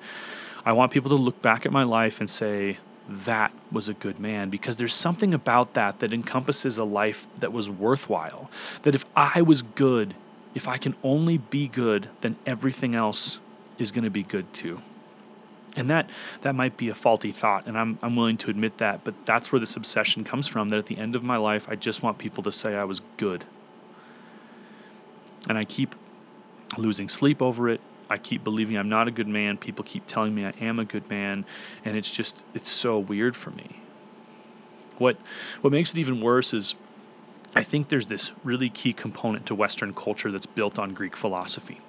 I 0.66 0.72
want 0.72 0.92
people 0.92 1.10
to 1.10 1.16
look 1.16 1.42
back 1.42 1.66
at 1.66 1.72
my 1.72 1.84
life 1.84 2.20
and 2.20 2.30
say, 2.30 2.78
that 3.10 3.52
was 3.72 3.90
a 3.90 3.94
good 3.94 4.20
man 4.20 4.50
because 4.50 4.78
there's 4.78 4.94
something 4.94 5.34
about 5.34 5.74
that 5.74 6.00
that 6.00 6.14
encompasses 6.14 6.78
a 6.78 6.84
life 6.84 7.28
that 7.38 7.52
was 7.52 7.70
worthwhile. 7.70 8.50
That 8.84 8.96
if 8.96 9.06
I 9.16 9.42
was 9.42 9.62
good, 9.62 10.16
if 10.56 10.68
I 10.68 10.78
can 10.78 10.96
only 11.04 11.38
be 11.38 11.68
good, 11.68 12.10
then 12.22 12.38
everything 12.46 12.96
else 12.96 13.40
is 13.78 13.92
going 13.92 14.06
to 14.06 14.10
be 14.10 14.24
good 14.24 14.54
too. 14.54 14.82
And 15.76 15.90
that 15.90 16.10
that 16.42 16.54
might 16.54 16.78
be 16.78 16.88
a 16.90 16.94
faulty 16.94 17.32
thought, 17.32 17.66
and 17.66 17.78
I'm 17.78 17.98
I'm 18.04 18.16
willing 18.16 18.38
to 18.38 18.52
admit 18.52 18.78
that, 18.78 19.04
but 19.04 19.16
that's 19.26 19.52
where 19.52 19.60
this 19.60 19.76
obsession 19.76 20.24
comes 20.24 20.48
from. 20.48 20.70
That 20.70 20.78
at 20.78 20.86
the 20.86 21.00
end 21.00 21.16
of 21.16 21.24
my 21.24 21.38
life, 21.38 21.68
I 21.68 21.76
just 21.76 22.04
want 22.04 22.20
people 22.20 22.44
to 22.44 22.52
say 22.52 22.76
I 22.76 22.84
was 22.84 23.02
good. 23.18 23.46
And 25.50 25.58
I 25.58 25.66
keep 25.66 25.96
losing 26.78 27.10
sleep 27.10 27.42
over 27.42 27.68
it. 27.70 27.82
I 28.14 28.20
keep 28.20 28.44
believing 28.44 28.78
I'm 28.78 28.90
not 28.90 29.08
a 29.08 29.12
good 29.12 29.28
man. 29.28 29.58
People 29.58 29.84
keep 29.84 30.06
telling 30.06 30.36
me 30.36 30.46
I 30.46 30.54
am 30.62 30.78
a 30.78 30.86
good 30.86 31.10
man, 31.10 31.46
and 31.84 31.98
it's 31.98 32.12
just 32.12 32.46
it's 32.54 32.70
so 32.70 33.00
weird 33.00 33.36
for 33.36 33.50
me. 33.50 33.82
What 35.00 35.18
what 35.62 35.74
makes 35.74 35.94
it 35.94 35.98
even 35.98 36.22
worse 36.22 36.54
is 36.54 36.76
I 37.56 37.64
think 37.64 37.90
there's 37.90 38.06
this 38.06 38.32
really 38.44 38.70
key 38.70 38.94
component 38.94 39.48
to 39.48 39.56
Western 39.56 39.96
culture 39.96 40.32
that's 40.32 40.46
built 40.46 40.78
on 40.78 40.94
Greek 40.94 41.18
philosophy. 41.18 41.82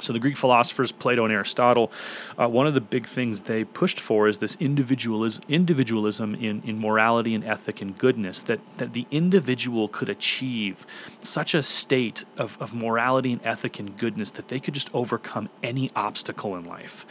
So, 0.00 0.12
the 0.12 0.18
Greek 0.18 0.36
philosophers, 0.36 0.92
Plato 0.92 1.24
and 1.24 1.32
Aristotle, 1.32 1.90
uh, 2.38 2.48
one 2.48 2.66
of 2.66 2.74
the 2.74 2.80
big 2.80 3.06
things 3.06 3.42
they 3.42 3.64
pushed 3.64 4.00
for 4.00 4.28
is 4.28 4.38
this 4.38 4.56
individualism, 4.60 5.42
individualism 5.48 6.34
in, 6.34 6.62
in 6.64 6.78
morality 6.80 7.34
and 7.34 7.44
ethic 7.44 7.80
and 7.80 7.96
goodness, 7.96 8.42
that, 8.42 8.60
that 8.78 8.92
the 8.92 9.06
individual 9.10 9.88
could 9.88 10.08
achieve 10.08 10.86
such 11.20 11.54
a 11.54 11.62
state 11.62 12.24
of, 12.36 12.56
of 12.60 12.74
morality 12.74 13.32
and 13.32 13.40
ethic 13.44 13.78
and 13.78 13.96
goodness 13.96 14.30
that 14.32 14.48
they 14.48 14.58
could 14.58 14.74
just 14.74 14.92
overcome 14.94 15.48
any 15.62 15.90
obstacle 15.94 16.56
in 16.56 16.64
life. 16.64 17.06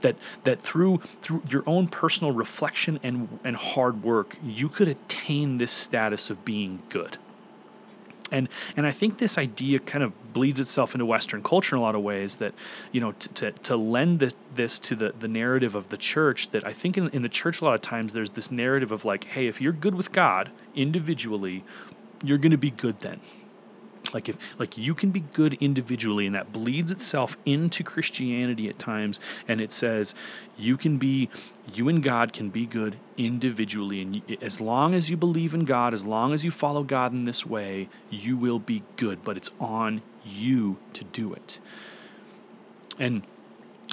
That, 0.00 0.16
that 0.42 0.60
through 0.60 1.00
through 1.22 1.44
your 1.48 1.62
own 1.66 1.88
personal 1.88 2.32
reflection 2.32 3.00
and, 3.02 3.38
and 3.42 3.56
hard 3.56 4.02
work, 4.02 4.36
you 4.44 4.68
could 4.68 4.86
attain 4.86 5.56
this 5.56 5.72
status 5.72 6.28
of 6.28 6.44
being 6.44 6.82
good. 6.90 7.16
And 8.34 8.48
and 8.76 8.86
I 8.86 8.92
think 8.92 9.18
this 9.18 9.38
idea 9.38 9.78
kind 9.78 10.04
of 10.04 10.32
bleeds 10.32 10.60
itself 10.60 10.94
into 10.94 11.06
Western 11.06 11.42
culture 11.42 11.76
in 11.76 11.80
a 11.80 11.82
lot 11.82 11.94
of 11.94 12.02
ways. 12.02 12.36
That 12.36 12.54
you 12.92 13.00
know 13.00 13.12
to 13.12 13.28
to, 13.28 13.52
to 13.52 13.76
lend 13.76 14.20
this, 14.20 14.34
this 14.54 14.78
to 14.80 14.94
the 14.94 15.14
the 15.18 15.28
narrative 15.28 15.74
of 15.74 15.88
the 15.88 15.96
church. 15.96 16.50
That 16.50 16.66
I 16.66 16.72
think 16.72 16.98
in, 16.98 17.08
in 17.10 17.22
the 17.22 17.28
church 17.28 17.60
a 17.60 17.64
lot 17.64 17.74
of 17.74 17.80
times 17.80 18.12
there's 18.12 18.30
this 18.30 18.50
narrative 18.50 18.92
of 18.92 19.04
like, 19.04 19.24
hey, 19.24 19.46
if 19.46 19.60
you're 19.60 19.72
good 19.72 19.94
with 19.94 20.12
God 20.12 20.50
individually, 20.74 21.64
you're 22.22 22.38
going 22.38 22.50
to 22.50 22.58
be 22.58 22.70
good 22.70 23.00
then 23.00 23.20
like 24.12 24.28
if 24.28 24.36
like 24.58 24.76
you 24.76 24.94
can 24.94 25.10
be 25.10 25.20
good 25.20 25.54
individually 25.54 26.26
and 26.26 26.34
that 26.34 26.52
bleeds 26.52 26.90
itself 26.90 27.36
into 27.46 27.82
christianity 27.82 28.68
at 28.68 28.78
times 28.78 29.18
and 29.48 29.60
it 29.60 29.72
says 29.72 30.14
you 30.58 30.76
can 30.76 30.98
be 30.98 31.30
you 31.72 31.88
and 31.88 32.02
god 32.02 32.32
can 32.32 32.50
be 32.50 32.66
good 32.66 32.96
individually 33.16 34.02
and 34.02 34.22
as 34.42 34.60
long 34.60 34.94
as 34.94 35.08
you 35.08 35.16
believe 35.16 35.54
in 35.54 35.64
god 35.64 35.94
as 35.94 36.04
long 36.04 36.34
as 36.34 36.44
you 36.44 36.50
follow 36.50 36.82
god 36.82 37.12
in 37.12 37.24
this 37.24 37.46
way 37.46 37.88
you 38.10 38.36
will 38.36 38.58
be 38.58 38.82
good 38.96 39.24
but 39.24 39.36
it's 39.36 39.50
on 39.58 40.02
you 40.24 40.78
to 40.94 41.04
do 41.04 41.32
it. 41.32 41.58
And 42.98 43.22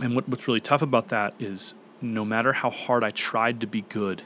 and 0.01 0.15
what, 0.15 0.27
what's 0.27 0.47
really 0.47 0.61
tough 0.61 0.81
about 0.81 1.09
that 1.09 1.33
is 1.39 1.73
no 2.01 2.25
matter 2.25 2.53
how 2.53 2.69
hard 2.69 3.03
i 3.03 3.09
tried 3.09 3.59
to 3.61 3.67
be 3.67 3.81
good 3.81 4.23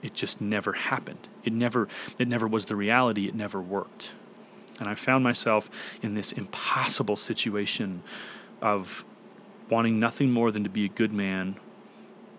it 0.00 0.14
just 0.14 0.40
never 0.40 0.74
happened. 0.74 1.26
It 1.42 1.52
never 1.52 1.88
it 2.18 2.28
never 2.28 2.46
was 2.46 2.66
the 2.66 2.76
reality. 2.76 3.26
It 3.26 3.34
never 3.34 3.60
worked 3.60 4.12
and 4.78 4.88
I 4.88 4.94
found 4.94 5.24
myself 5.24 5.70
in 6.02 6.14
this 6.14 6.32
impossible 6.32 7.16
situation 7.16 8.02
of 8.60 9.04
wanting 9.70 9.98
nothing 9.98 10.30
more 10.30 10.50
than 10.50 10.64
to 10.64 10.70
be 10.70 10.84
a 10.84 10.88
good 10.88 11.12
man, 11.12 11.56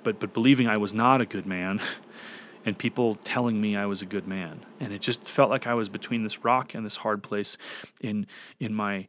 but, 0.04 0.20
but 0.20 0.34
believing 0.34 0.68
I 0.68 0.78
was 0.78 0.94
not 0.94 1.22
a 1.22 1.26
good 1.26 1.46
man, 1.46 1.82
and 2.66 2.78
people 2.78 3.16
telling 3.16 3.62
me 3.62 3.76
I 3.76 3.86
was 3.86 4.02
a 4.02 4.06
good 4.06 4.28
man. 4.28 4.66
And 4.80 4.94
it 4.94 5.02
just 5.02 5.28
felt 5.28 5.50
like 5.50 5.68
I 5.68 5.74
was 5.74 5.90
between 5.90 6.24
this 6.24 6.44
rock 6.44 6.74
and 6.74 6.86
this 6.86 6.98
hard 6.98 7.24
place 7.24 7.58
in, 8.02 8.28
in 8.60 8.74
my 8.74 9.08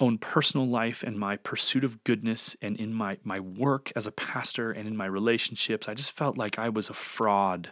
own 0.00 0.18
personal 0.18 0.66
life 0.66 1.02
and 1.02 1.18
my 1.18 1.36
pursuit 1.36 1.84
of 1.84 2.02
goodness 2.04 2.56
and 2.62 2.76
in 2.78 2.92
my, 2.92 3.18
my 3.24 3.40
work 3.40 3.92
as 3.94 4.06
a 4.06 4.12
pastor 4.12 4.70
and 4.70 4.88
in 4.88 4.96
my 4.96 5.06
relationships. 5.06 5.88
I 5.88 5.94
just 5.94 6.12
felt 6.12 6.36
like 6.36 6.58
I 6.58 6.68
was 6.68 6.88
a 6.88 6.94
fraud 6.94 7.70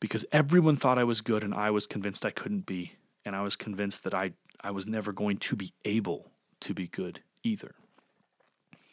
because 0.00 0.24
everyone 0.32 0.76
thought 0.76 0.98
I 0.98 1.04
was 1.04 1.20
good 1.20 1.44
and 1.44 1.54
I 1.54 1.70
was 1.70 1.86
convinced 1.86 2.26
I 2.26 2.30
couldn't 2.30 2.66
be 2.66 2.94
and 3.24 3.34
I 3.34 3.42
was 3.42 3.56
convinced 3.56 4.04
that 4.04 4.14
I, 4.14 4.32
I 4.60 4.70
was 4.70 4.86
never 4.86 5.12
going 5.12 5.38
to 5.38 5.56
be 5.56 5.72
able 5.84 6.30
to 6.60 6.74
be 6.74 6.86
good 6.86 7.20
either. 7.42 7.74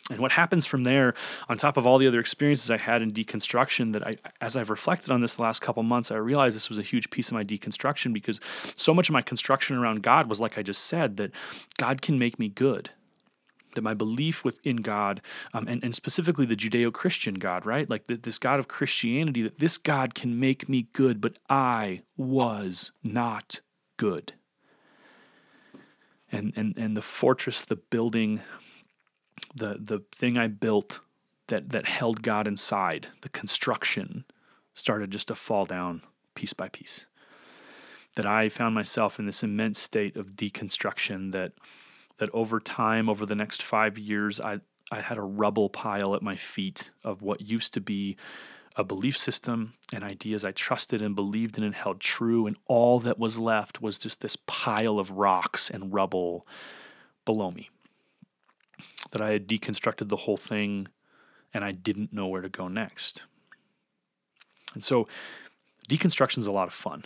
And 0.10 0.20
what 0.20 0.34
happens 0.34 0.66
from 0.66 0.84
there, 0.84 1.14
on 1.48 1.58
top 1.58 1.78
of 1.78 1.86
all 1.86 1.98
the 1.98 2.08
other 2.08 2.20
experiences 2.20 2.70
I 2.70 2.78
had 2.78 3.02
in 3.02 3.12
deconstruction, 3.12 3.94
that 3.94 4.06
I, 4.06 4.18
as 4.42 4.58
I've 4.58 4.70
reflected 4.70 5.12
on 5.12 5.22
this 5.22 5.36
the 5.36 5.44
last 5.44 5.62
couple 5.62 5.84
months, 5.84 6.12
I 6.12 6.16
realized 6.16 6.56
this 6.56 6.70
was 6.70 6.80
a 6.80 6.84
huge 6.84 7.10
piece 7.12 7.30
of 7.30 7.34
my 7.34 7.44
deconstruction 7.44 8.12
because 8.12 8.40
so 8.76 8.94
much 8.94 9.10
of 9.10 9.14
my 9.14 9.22
construction 9.22 9.78
around 9.78 10.04
God 10.04 10.28
was 10.28 10.40
like 10.40 10.58
I 10.58 10.64
just 10.64 10.84
said, 10.84 11.18
that 11.18 11.32
God 11.78 12.02
can 12.02 12.20
make 12.20 12.40
me 12.40 12.50
good. 12.50 12.90
That 13.76 13.84
my 13.84 13.94
belief 13.94 14.44
within 14.44 14.78
God, 14.78 15.22
um, 15.54 15.66
and, 15.68 15.82
and 15.82 15.96
specifically 15.96 16.46
the 16.46 16.58
Judeo 16.58 16.92
Christian 16.92 17.36
God, 17.36 17.66
right? 17.66 17.90
Like 17.90 18.08
the, 18.08 18.18
this 18.18 18.38
God 18.38 18.60
of 18.60 18.68
Christianity, 18.68 19.44
that 19.44 19.60
this 19.60 19.78
God 19.78 20.14
can 20.14 20.38
make 20.38 20.68
me 20.68 20.88
good, 20.92 21.22
but 21.22 21.40
I 21.50 22.02
was 22.18 22.92
not 23.02 23.62
good. 24.02 24.34
And, 26.32 26.54
and, 26.56 26.76
and 26.76 26.98
the 26.98 27.04
fortress, 27.04 27.64
the 27.64 27.76
building, 27.76 28.42
the, 29.54 29.78
the 29.80 30.02
thing 30.12 30.40
I 30.40 30.48
built 30.48 31.02
that, 31.50 31.70
that 31.70 31.86
held 31.86 32.24
God 32.24 32.48
inside, 32.48 33.10
the 33.22 33.30
construction, 33.30 34.26
started 34.74 35.12
just 35.12 35.28
to 35.28 35.36
fall 35.36 35.66
down 35.66 36.02
piece 36.34 36.54
by 36.54 36.68
piece. 36.68 37.06
That 38.16 38.26
I 38.26 38.50
found 38.50 38.74
myself 38.74 39.20
in 39.20 39.28
this 39.28 39.44
immense 39.44 39.78
state 39.78 40.18
of 40.18 40.32
deconstruction 40.32 41.32
that 41.34 41.54
that 42.18 42.30
over 42.34 42.60
time, 42.60 43.10
over 43.10 43.26
the 43.26 43.34
next 43.34 43.64
five 43.64 43.98
years, 43.98 44.40
I, 44.40 44.60
I 44.92 45.02
had 45.02 45.18
a 45.18 45.24
rubble 45.24 45.70
pile 45.70 46.14
at 46.14 46.22
my 46.22 46.36
feet 46.36 46.92
of 47.04 47.24
what 47.24 47.42
used 47.42 47.74
to 47.74 47.82
be 47.82 48.16
a 48.76 48.84
belief 48.84 49.18
system 49.18 49.74
and 49.92 50.04
ideas 50.04 50.46
I 50.46 50.52
trusted 50.52 51.02
and 51.02 51.16
believed 51.16 51.58
in 51.58 51.64
and 51.64 51.76
held 51.76 52.00
true, 52.00 52.48
and 52.48 52.56
all 52.68 53.00
that 53.02 53.20
was 53.20 53.38
left 53.38 53.82
was 53.82 54.00
just 54.00 54.22
this 54.22 54.38
pile 54.48 55.00
of 55.00 55.12
rocks 55.12 55.70
and 55.70 55.94
rubble 55.94 56.48
below 57.26 57.52
me. 57.52 57.70
That 59.12 59.22
I 59.22 59.32
had 59.32 59.48
deconstructed 59.48 60.10
the 60.10 60.18
whole 60.18 60.38
thing 60.38 60.88
and 61.54 61.64
I 61.64 61.72
didn't 61.72 62.14
know 62.14 62.28
where 62.28 62.42
to 62.42 62.50
go 62.50 62.68
next. 62.68 63.24
And 64.74 64.84
so, 64.84 65.08
deconstruction 65.90 66.38
is 66.38 66.48
a 66.48 66.52
lot 66.52 66.68
of 66.68 66.74
fun. 66.74 67.06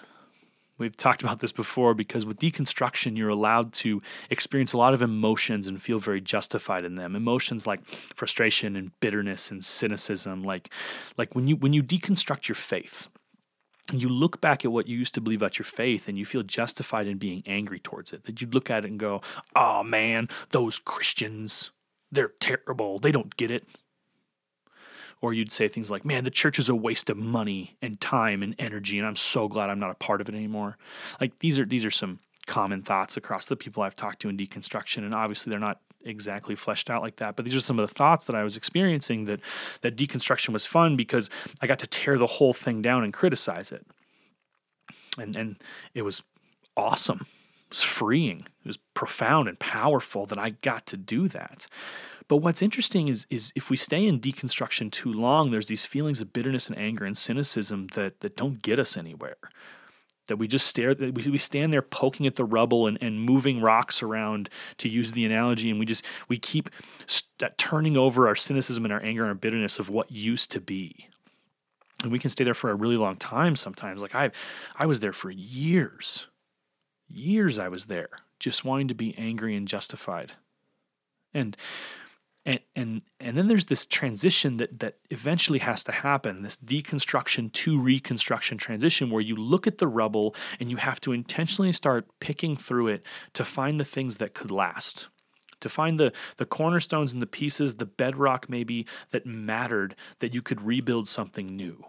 We've 0.77 0.97
talked 0.97 1.23
about 1.23 1.39
this 1.39 1.53
before 1.53 1.93
because 1.93 2.25
with 2.25 2.39
deconstruction, 2.39 3.17
you're 3.17 3.29
allowed 3.29 3.71
to 3.73 4.01
experience 4.29 4.73
a 4.73 4.77
lot 4.77 4.93
of 4.93 5.01
emotions 5.01 5.67
and 5.67 5.81
feel 5.81 5.99
very 5.99 6.19
justified 6.19 6.83
in 6.83 6.95
them. 6.95 7.15
Emotions 7.15 7.65
like 7.65 7.85
frustration 7.87 8.75
and 8.75 8.97
bitterness 8.99 9.51
and 9.51 9.63
cynicism, 9.63 10.43
like 10.43 10.69
like 11.17 11.33
when 11.33 11.47
you 11.47 11.55
when 11.55 11.71
you 11.71 11.81
deconstruct 11.81 12.49
your 12.49 12.55
faith, 12.55 13.07
you 13.93 14.09
look 14.09 14.41
back 14.41 14.65
at 14.65 14.71
what 14.71 14.87
you 14.87 14.97
used 14.97 15.13
to 15.13 15.21
believe 15.21 15.41
about 15.41 15.57
your 15.57 15.65
faith 15.65 16.09
and 16.09 16.17
you 16.17 16.25
feel 16.25 16.43
justified 16.43 17.07
in 17.07 17.17
being 17.17 17.41
angry 17.45 17.79
towards 17.79 18.11
it. 18.11 18.25
That 18.25 18.41
you'd 18.41 18.53
look 18.53 18.69
at 18.69 18.83
it 18.83 18.89
and 18.89 18.99
go, 18.99 19.21
"Oh 19.55 19.81
man, 19.81 20.27
those 20.49 20.79
Christians, 20.79 21.71
they're 22.11 22.33
terrible. 22.39 22.99
They 22.99 23.11
don't 23.11 23.37
get 23.37 23.49
it." 23.49 23.65
Or 25.25 25.33
you'd 25.33 25.51
say 25.51 25.67
things 25.67 25.89
like, 25.89 26.05
man, 26.05 26.23
the 26.23 26.29
church 26.29 26.59
is 26.59 26.69
a 26.69 26.75
waste 26.75 27.09
of 27.09 27.17
money 27.17 27.77
and 27.81 27.99
time 27.99 28.43
and 28.43 28.53
energy, 28.59 28.99
and 28.99 29.07
I'm 29.07 29.15
so 29.15 29.47
glad 29.47 29.71
I'm 29.71 29.79
not 29.79 29.89
a 29.89 29.95
part 29.95 30.21
of 30.21 30.29
it 30.29 30.35
anymore. 30.35 30.77
Like 31.19 31.39
these 31.39 31.57
are 31.57 31.65
these 31.65 31.83
are 31.83 31.89
some 31.89 32.19
common 32.45 32.83
thoughts 32.83 33.17
across 33.17 33.47
the 33.47 33.55
people 33.55 33.81
I've 33.81 33.95
talked 33.95 34.19
to 34.21 34.29
in 34.29 34.37
deconstruction, 34.37 34.99
and 34.99 35.15
obviously 35.15 35.49
they're 35.49 35.59
not 35.59 35.79
exactly 36.03 36.55
fleshed 36.55 36.91
out 36.91 37.01
like 37.01 37.15
that. 37.15 37.35
But 37.35 37.43
these 37.43 37.55
are 37.55 37.59
some 37.59 37.79
of 37.79 37.89
the 37.89 37.95
thoughts 37.95 38.25
that 38.25 38.35
I 38.35 38.43
was 38.43 38.55
experiencing 38.55 39.25
that 39.25 39.39
that 39.81 39.97
deconstruction 39.97 40.49
was 40.49 40.67
fun 40.67 40.95
because 40.95 41.27
I 41.59 41.65
got 41.65 41.79
to 41.79 41.87
tear 41.87 42.19
the 42.19 42.27
whole 42.27 42.53
thing 42.53 42.83
down 42.83 43.03
and 43.03 43.11
criticize 43.11 43.71
it. 43.71 43.83
And 45.17 45.35
and 45.35 45.55
it 45.95 46.03
was 46.03 46.21
awesome. 46.77 47.25
Was 47.75 47.81
freeing. 47.81 48.47
It 48.63 48.67
was 48.67 48.77
profound 48.93 49.49
and 49.49 49.59
powerful 49.59 50.25
that 50.27 50.39
I 50.39 50.51
got 50.61 50.85
to 50.85 50.95
do 50.95 51.27
that. 51.27 51.67
But 52.29 52.37
what's 52.37 52.61
interesting 52.61 53.09
is 53.09 53.27
is 53.29 53.51
if 53.53 53.69
we 53.69 53.75
stay 53.75 54.05
in 54.05 54.21
deconstruction 54.21 54.89
too 54.89 55.11
long, 55.11 55.51
there's 55.51 55.67
these 55.67 55.85
feelings 55.85 56.21
of 56.21 56.31
bitterness 56.31 56.69
and 56.69 56.77
anger 56.77 57.03
and 57.03 57.17
cynicism 57.17 57.87
that 57.87 58.21
that 58.21 58.37
don't 58.37 58.61
get 58.61 58.79
us 58.79 58.95
anywhere. 58.95 59.35
That 60.27 60.37
we 60.37 60.47
just 60.47 60.67
stare, 60.67 60.95
we, 60.97 61.11
we 61.11 61.37
stand 61.37 61.73
there 61.73 61.81
poking 61.81 62.25
at 62.25 62.35
the 62.35 62.45
rubble 62.45 62.87
and, 62.87 62.97
and 63.01 63.19
moving 63.19 63.59
rocks 63.59 64.01
around, 64.01 64.49
to 64.77 64.87
use 64.87 65.11
the 65.11 65.25
analogy, 65.25 65.69
and 65.69 65.77
we 65.77 65.85
just 65.85 66.05
we 66.29 66.37
keep 66.37 66.69
st- 67.05 67.57
turning 67.57 67.97
over 67.97 68.25
our 68.25 68.35
cynicism 68.37 68.85
and 68.85 68.93
our 68.93 69.03
anger 69.03 69.23
and 69.23 69.29
our 69.29 69.35
bitterness 69.35 69.79
of 69.79 69.89
what 69.89 70.09
used 70.11 70.49
to 70.51 70.61
be, 70.61 71.09
and 72.03 72.11
we 72.11 72.19
can 72.19 72.29
stay 72.29 72.45
there 72.45 72.53
for 72.53 72.69
a 72.69 72.75
really 72.75 72.95
long 72.97 73.17
time 73.17 73.57
sometimes. 73.57 74.01
Like 74.01 74.15
I, 74.15 74.31
I 74.79 74.85
was 74.85 75.01
there 75.01 75.13
for 75.13 75.29
years, 75.29 76.27
years. 77.09 77.57
I 77.57 77.67
was 77.67 77.85
there, 77.85 78.09
just 78.39 78.65
wanting 78.65 78.87
to 78.89 78.95
be 78.95 79.17
angry 79.17 79.55
and 79.55 79.67
justified, 79.67 80.33
and 81.33 81.55
and 82.45 82.59
and 82.75 83.01
and 83.19 83.37
then 83.37 83.47
there's 83.47 83.65
this 83.65 83.85
transition 83.85 84.57
that 84.57 84.79
that 84.79 84.97
eventually 85.09 85.59
has 85.59 85.83
to 85.83 85.91
happen 85.91 86.43
this 86.43 86.57
deconstruction 86.57 87.51
to 87.51 87.79
reconstruction 87.79 88.57
transition 88.57 89.09
where 89.09 89.21
you 89.21 89.35
look 89.35 89.65
at 89.65 89.79
the 89.79 89.87
rubble 89.87 90.35
and 90.59 90.69
you 90.69 90.77
have 90.77 91.01
to 91.01 91.11
intentionally 91.11 91.71
start 91.71 92.07
picking 92.19 92.55
through 92.55 92.87
it 92.87 93.05
to 93.33 93.43
find 93.43 93.79
the 93.79 93.85
things 93.85 94.17
that 94.17 94.33
could 94.33 94.51
last 94.51 95.07
to 95.59 95.69
find 95.69 95.99
the 95.99 96.11
the 96.37 96.45
cornerstones 96.45 97.13
and 97.13 97.21
the 97.21 97.27
pieces 97.27 97.75
the 97.75 97.85
bedrock 97.85 98.49
maybe 98.49 98.85
that 99.11 99.25
mattered 99.25 99.95
that 100.19 100.33
you 100.33 100.41
could 100.41 100.61
rebuild 100.61 101.07
something 101.07 101.47
new 101.47 101.85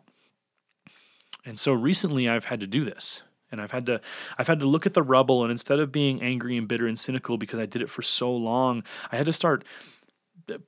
and 1.45 1.59
so 1.59 1.73
recently 1.73 2.29
I've 2.29 2.47
had 2.47 2.61
to 2.61 2.67
do 2.67 2.85
this 2.85 3.23
and 3.57 3.63
I've 3.63 3.71
had 3.73 3.87
to 3.87 4.01
I've 4.39 4.47
had 4.47 4.61
to 4.61 4.67
look 4.67 4.87
at 4.87 4.95
the 4.95 5.03
rubble 5.03 5.43
and 5.43 5.51
instead 5.51 5.81
of 5.81 5.91
being 5.91 6.23
angry 6.23 6.57
and 6.57 6.69
bitter 6.69 6.87
and 6.87 6.99
cynical 6.99 7.39
because 7.39 7.59
I 7.59 7.67
did 7.67 7.83
it 7.83 7.91
for 7.91 8.03
so 8.03 8.31
long 8.31 8.83
I 9.11 9.17
had 9.17 9.27
to 9.27 9.33
start 9.33 9.65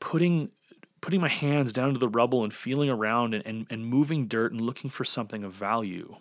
putting 0.00 0.50
putting 1.00 1.20
my 1.20 1.28
hands 1.28 1.72
down 1.72 1.92
to 1.92 1.98
the 1.98 2.08
rubble 2.08 2.42
and 2.42 2.52
feeling 2.52 2.90
around 2.90 3.34
and, 3.34 3.46
and, 3.46 3.66
and 3.70 3.86
moving 3.86 4.26
dirt 4.26 4.52
and 4.52 4.60
looking 4.60 4.90
for 4.90 5.04
something 5.04 5.44
of 5.44 5.52
value. 5.52 6.16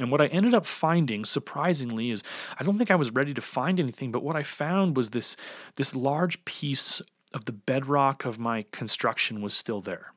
And 0.00 0.10
what 0.10 0.20
I 0.20 0.26
ended 0.26 0.54
up 0.54 0.66
finding, 0.66 1.24
surprisingly, 1.24 2.10
is 2.10 2.22
I 2.58 2.64
don't 2.64 2.78
think 2.78 2.90
I 2.90 2.96
was 2.96 3.12
ready 3.12 3.32
to 3.34 3.40
find 3.40 3.78
anything, 3.78 4.10
but 4.10 4.24
what 4.24 4.34
I 4.34 4.42
found 4.42 4.96
was 4.96 5.10
this, 5.10 5.36
this 5.76 5.94
large 5.94 6.44
piece 6.44 7.00
of 7.32 7.44
the 7.44 7.52
bedrock 7.52 8.24
of 8.24 8.38
my 8.38 8.64
construction 8.72 9.40
was 9.40 9.54
still 9.54 9.80
there. 9.80 10.12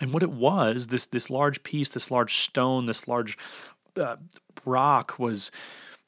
And 0.00 0.12
what 0.12 0.22
it 0.22 0.30
was, 0.30 0.88
this, 0.88 1.06
this 1.06 1.30
large 1.30 1.62
piece, 1.62 1.88
this 1.88 2.10
large 2.10 2.34
stone, 2.34 2.86
this 2.86 3.08
large 3.08 3.36
uh, 3.98 4.16
rock 4.64 5.18
was 5.18 5.50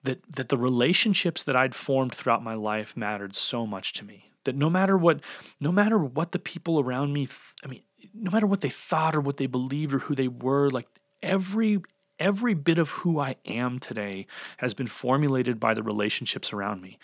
that, 0.02 0.20
that 0.32 0.48
the 0.48 0.56
relationships 0.56 1.44
that 1.44 1.56
I'd 1.56 1.74
formed 1.74 2.14
throughout 2.14 2.42
my 2.42 2.54
life 2.54 2.96
mattered 2.96 3.34
so 3.34 3.66
much 3.66 3.92
to 3.94 4.04
me. 4.04 4.30
That 4.44 4.56
no 4.56 4.70
matter 4.70 4.96
what 4.96 5.20
no 5.60 5.70
matter 5.70 5.98
what 5.98 6.32
the 6.32 6.38
people 6.38 6.80
around 6.80 7.12
me 7.12 7.28
i 7.62 7.66
mean 7.66 7.82
no 8.14 8.30
matter 8.30 8.46
what 8.46 8.62
they 8.62 8.70
thought 8.70 9.14
or 9.14 9.20
what 9.20 9.36
they 9.36 9.46
believed 9.46 9.92
or 9.92 9.98
who 9.98 10.14
they 10.14 10.28
were 10.28 10.70
like 10.70 10.86
every 11.22 11.80
every 12.18 12.54
bit 12.54 12.78
of 12.78 12.88
who 12.90 13.18
i 13.18 13.34
am 13.44 13.78
today 13.78 14.26
has 14.58 14.72
been 14.72 14.86
formulated 14.86 15.60
by 15.60 15.74
the 15.74 15.82
relationships 15.82 16.52
around 16.52 16.80
me. 16.80 16.98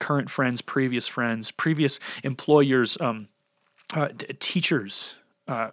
Current 0.00 0.28
friends 0.28 0.60
previous 0.60 1.06
friends 1.06 1.52
previous 1.52 2.00
employers 2.24 3.00
um, 3.00 3.28
uh, 3.92 4.08
teachers 4.40 5.14
uh, 5.46 5.70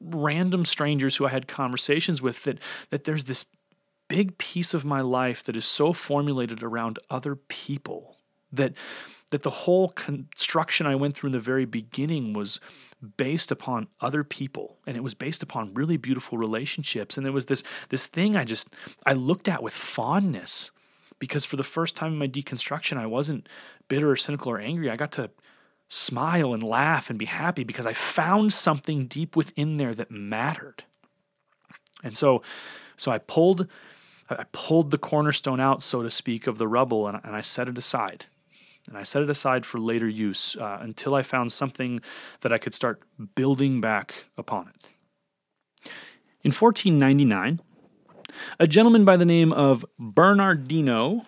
random 0.00 0.64
strangers 0.64 1.16
who 1.16 1.26
i 1.26 1.30
had 1.30 1.48
conversations 1.48 2.22
with 2.22 2.44
that 2.44 2.58
that 2.90 3.04
there's 3.04 3.24
this 3.24 3.46
big 4.08 4.38
piece 4.38 4.74
of 4.74 4.84
my 4.84 5.00
life 5.00 5.44
that 5.44 5.56
is 5.56 5.66
so 5.66 5.92
formulated 5.92 6.62
around 6.62 6.98
other 7.10 7.36
people 7.36 8.16
that 8.52 8.72
that 9.30 9.42
the 9.42 9.50
whole 9.50 9.90
construction 9.90 10.86
I 10.86 10.94
went 10.94 11.14
through 11.14 11.28
in 11.28 11.32
the 11.32 11.40
very 11.40 11.66
beginning 11.66 12.32
was 12.32 12.60
based 13.18 13.50
upon 13.50 13.88
other 14.00 14.24
people. 14.24 14.78
And 14.86 14.96
it 14.96 15.02
was 15.02 15.12
based 15.12 15.42
upon 15.42 15.74
really 15.74 15.98
beautiful 15.98 16.38
relationships. 16.38 17.16
And 17.16 17.26
there 17.26 17.32
was 17.32 17.46
this 17.46 17.62
this 17.90 18.06
thing 18.06 18.36
I 18.36 18.44
just 18.44 18.68
I 19.04 19.12
looked 19.12 19.48
at 19.48 19.62
with 19.62 19.74
fondness 19.74 20.70
because 21.18 21.44
for 21.44 21.56
the 21.56 21.64
first 21.64 21.94
time 21.94 22.12
in 22.12 22.18
my 22.18 22.28
deconstruction 22.28 22.96
I 22.96 23.06
wasn't 23.06 23.48
bitter 23.88 24.10
or 24.10 24.16
cynical 24.16 24.50
or 24.50 24.58
angry. 24.58 24.90
I 24.90 24.96
got 24.96 25.12
to 25.12 25.30
smile 25.88 26.52
and 26.52 26.62
laugh 26.62 27.08
and 27.08 27.18
be 27.18 27.24
happy 27.24 27.64
because 27.64 27.86
I 27.86 27.94
found 27.94 28.52
something 28.52 29.06
deep 29.06 29.36
within 29.36 29.78
there 29.78 29.94
that 29.94 30.10
mattered 30.10 30.84
and 32.02 32.16
so 32.16 32.42
so 32.96 33.10
I 33.10 33.18
pulled 33.18 33.66
I 34.30 34.44
pulled 34.52 34.90
the 34.90 34.98
cornerstone 34.98 35.60
out 35.60 35.82
so 35.82 36.02
to 36.02 36.10
speak 36.10 36.46
of 36.46 36.58
the 36.58 36.68
rubble 36.68 37.06
and, 37.06 37.20
and 37.24 37.34
I 37.34 37.40
set 37.40 37.68
it 37.68 37.78
aside 37.78 38.26
and 38.88 38.96
I 38.96 39.02
set 39.02 39.22
it 39.22 39.30
aside 39.30 39.66
for 39.66 39.78
later 39.78 40.08
use 40.08 40.56
uh, 40.56 40.78
until 40.80 41.14
I 41.14 41.22
found 41.22 41.52
something 41.52 42.00
that 42.40 42.52
I 42.52 42.58
could 42.58 42.74
start 42.74 43.02
building 43.34 43.80
back 43.80 44.24
upon 44.36 44.68
it. 44.68 44.88
In 46.42 46.52
1499, 46.52 47.60
a 48.58 48.66
gentleman 48.66 49.04
by 49.04 49.16
the 49.16 49.24
name 49.24 49.52
of 49.52 49.84
Bernardino 49.98 51.26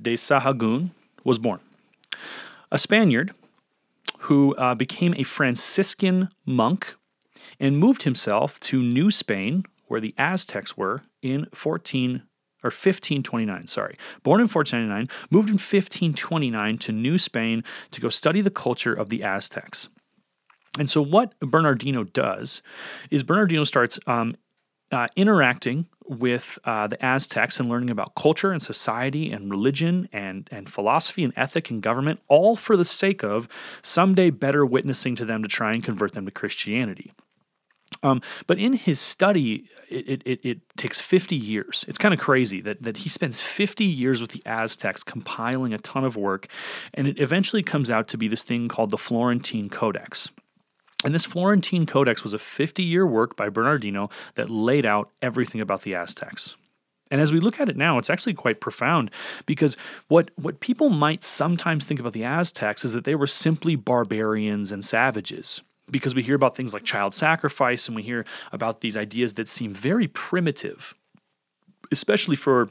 de 0.00 0.14
Sahagún 0.14 0.90
was 1.24 1.38
born. 1.38 1.60
A 2.70 2.78
Spaniard 2.78 3.32
who 4.30 4.54
uh, 4.54 4.76
became 4.76 5.12
a 5.16 5.24
Franciscan 5.24 6.28
monk 6.46 6.94
and 7.58 7.76
moved 7.76 8.04
himself 8.04 8.60
to 8.60 8.80
New 8.80 9.10
Spain, 9.10 9.64
where 9.88 10.00
the 10.00 10.14
Aztecs 10.16 10.76
were, 10.76 11.02
in 11.20 11.48
14 11.52 12.22
or 12.62 12.68
1529, 12.68 13.66
sorry. 13.66 13.96
Born 14.22 14.40
in 14.40 14.46
1499, 14.46 15.08
moved 15.32 15.48
in 15.48 15.54
1529 15.54 16.78
to 16.78 16.92
New 16.92 17.18
Spain 17.18 17.64
to 17.90 18.00
go 18.00 18.08
study 18.08 18.40
the 18.40 18.50
culture 18.50 18.94
of 18.94 19.08
the 19.08 19.24
Aztecs. 19.24 19.88
And 20.78 20.88
so, 20.88 21.02
what 21.02 21.36
Bernardino 21.40 22.04
does 22.04 22.62
is 23.10 23.24
Bernardino 23.24 23.64
starts 23.64 23.98
um, 24.06 24.36
uh, 24.92 25.08
interacting 25.16 25.86
with 26.10 26.58
uh, 26.64 26.88
the 26.88 27.02
Aztecs 27.04 27.60
and 27.60 27.68
learning 27.68 27.88
about 27.88 28.16
culture 28.16 28.50
and 28.50 28.60
society 28.60 29.30
and 29.30 29.50
religion 29.50 30.08
and, 30.12 30.48
and 30.50 30.68
philosophy 30.68 31.22
and 31.22 31.32
ethic 31.36 31.70
and 31.70 31.80
government, 31.82 32.20
all 32.26 32.56
for 32.56 32.76
the 32.76 32.84
sake 32.84 33.22
of 33.22 33.48
someday 33.80 34.30
better 34.30 34.66
witnessing 34.66 35.14
to 35.14 35.24
them 35.24 35.42
to 35.42 35.48
try 35.48 35.72
and 35.72 35.84
convert 35.84 36.12
them 36.12 36.24
to 36.24 36.32
Christianity. 36.32 37.12
Um, 38.02 38.22
but 38.46 38.58
in 38.58 38.72
his 38.72 38.98
study, 38.98 39.66
it, 39.90 40.22
it, 40.24 40.40
it 40.42 40.58
takes 40.76 41.00
50 41.00 41.36
years. 41.36 41.84
It's 41.86 41.98
kind 41.98 42.14
of 42.14 42.20
crazy 42.20 42.60
that, 42.62 42.82
that 42.82 42.98
he 42.98 43.08
spends 43.08 43.40
50 43.40 43.84
years 43.84 44.20
with 44.20 44.30
the 44.30 44.42
Aztecs 44.46 45.04
compiling 45.04 45.72
a 45.74 45.78
ton 45.78 46.04
of 46.04 46.16
work, 46.16 46.46
and 46.94 47.06
it 47.06 47.20
eventually 47.20 47.62
comes 47.62 47.90
out 47.90 48.08
to 48.08 48.18
be 48.18 48.26
this 48.26 48.42
thing 48.42 48.68
called 48.68 48.90
the 48.90 48.98
Florentine 48.98 49.68
Codex. 49.68 50.30
And 51.04 51.14
this 51.14 51.24
Florentine 51.24 51.86
Codex 51.86 52.22
was 52.22 52.32
a 52.32 52.38
50 52.38 52.82
year 52.82 53.06
work 53.06 53.36
by 53.36 53.48
Bernardino 53.48 54.10
that 54.34 54.50
laid 54.50 54.84
out 54.84 55.10
everything 55.22 55.60
about 55.60 55.82
the 55.82 55.94
Aztecs. 55.94 56.56
And 57.10 57.20
as 57.20 57.32
we 57.32 57.40
look 57.40 57.58
at 57.58 57.68
it 57.68 57.76
now, 57.76 57.98
it's 57.98 58.10
actually 58.10 58.34
quite 58.34 58.60
profound 58.60 59.10
because 59.44 59.76
what, 60.08 60.30
what 60.36 60.60
people 60.60 60.90
might 60.90 61.22
sometimes 61.24 61.84
think 61.84 61.98
about 61.98 62.12
the 62.12 62.24
Aztecs 62.24 62.84
is 62.84 62.92
that 62.92 63.04
they 63.04 63.16
were 63.16 63.26
simply 63.26 63.74
barbarians 63.74 64.70
and 64.70 64.84
savages 64.84 65.60
because 65.90 66.14
we 66.14 66.22
hear 66.22 66.36
about 66.36 66.56
things 66.56 66.72
like 66.72 66.84
child 66.84 67.14
sacrifice 67.14 67.88
and 67.88 67.96
we 67.96 68.02
hear 68.02 68.24
about 68.52 68.80
these 68.80 68.96
ideas 68.96 69.34
that 69.34 69.48
seem 69.48 69.74
very 69.74 70.06
primitive, 70.06 70.94
especially 71.90 72.36
for 72.36 72.70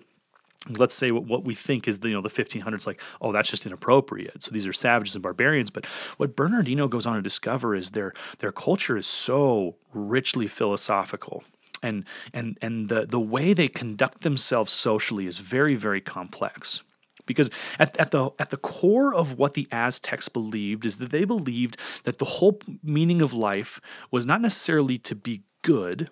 let's 0.68 0.94
say 0.94 1.12
what, 1.12 1.24
what 1.24 1.44
we 1.44 1.54
think 1.54 1.88
is 1.88 2.00
the 2.00 2.10
you 2.10 2.16
know 2.16 2.22
the 2.22 2.30
1500s 2.30 2.86
like 2.86 3.02
oh 3.22 3.32
that's 3.32 3.50
just 3.50 3.66
inappropriate. 3.66 4.44
So 4.44 4.52
these 4.52 4.68
are 4.68 4.74
savages 4.74 5.16
and 5.16 5.24
barbarians. 5.24 5.70
But 5.70 5.86
what 6.18 6.36
bernardino 6.36 6.88
goes 6.88 7.06
on 7.06 7.16
to 7.16 7.22
discover 7.22 7.76
is 7.76 7.92
their 7.92 8.14
their 8.40 8.52
culture 8.52 8.98
is 8.98 9.08
so 9.08 9.76
richly 9.94 10.48
philosophical. 10.48 11.44
And 11.82 12.06
and 12.34 12.58
and 12.62 12.90
the 12.90 13.06
the 13.06 13.20
way 13.20 13.54
they 13.54 13.68
conduct 13.70 14.22
themselves 14.22 14.74
socially 14.74 15.26
is 15.26 15.38
very 15.38 15.76
very 15.76 16.02
complex. 16.02 16.84
Because 17.26 17.52
at, 17.78 17.96
at 17.98 18.12
the 18.12 18.32
at 18.40 18.50
the 18.50 18.58
core 18.58 19.14
of 19.14 19.38
what 19.38 19.54
the 19.54 19.68
Aztecs 19.72 20.30
believed 20.30 20.86
is 20.86 20.98
that 20.98 21.12
they 21.12 21.26
believed 21.26 21.78
that 22.04 22.18
the 22.18 22.26
whole 22.26 22.60
meaning 22.84 23.22
of 23.22 23.34
life 23.34 23.80
was 24.10 24.26
not 24.26 24.42
necessarily 24.42 24.98
to 24.98 25.16
be 25.16 25.44
good 25.62 26.10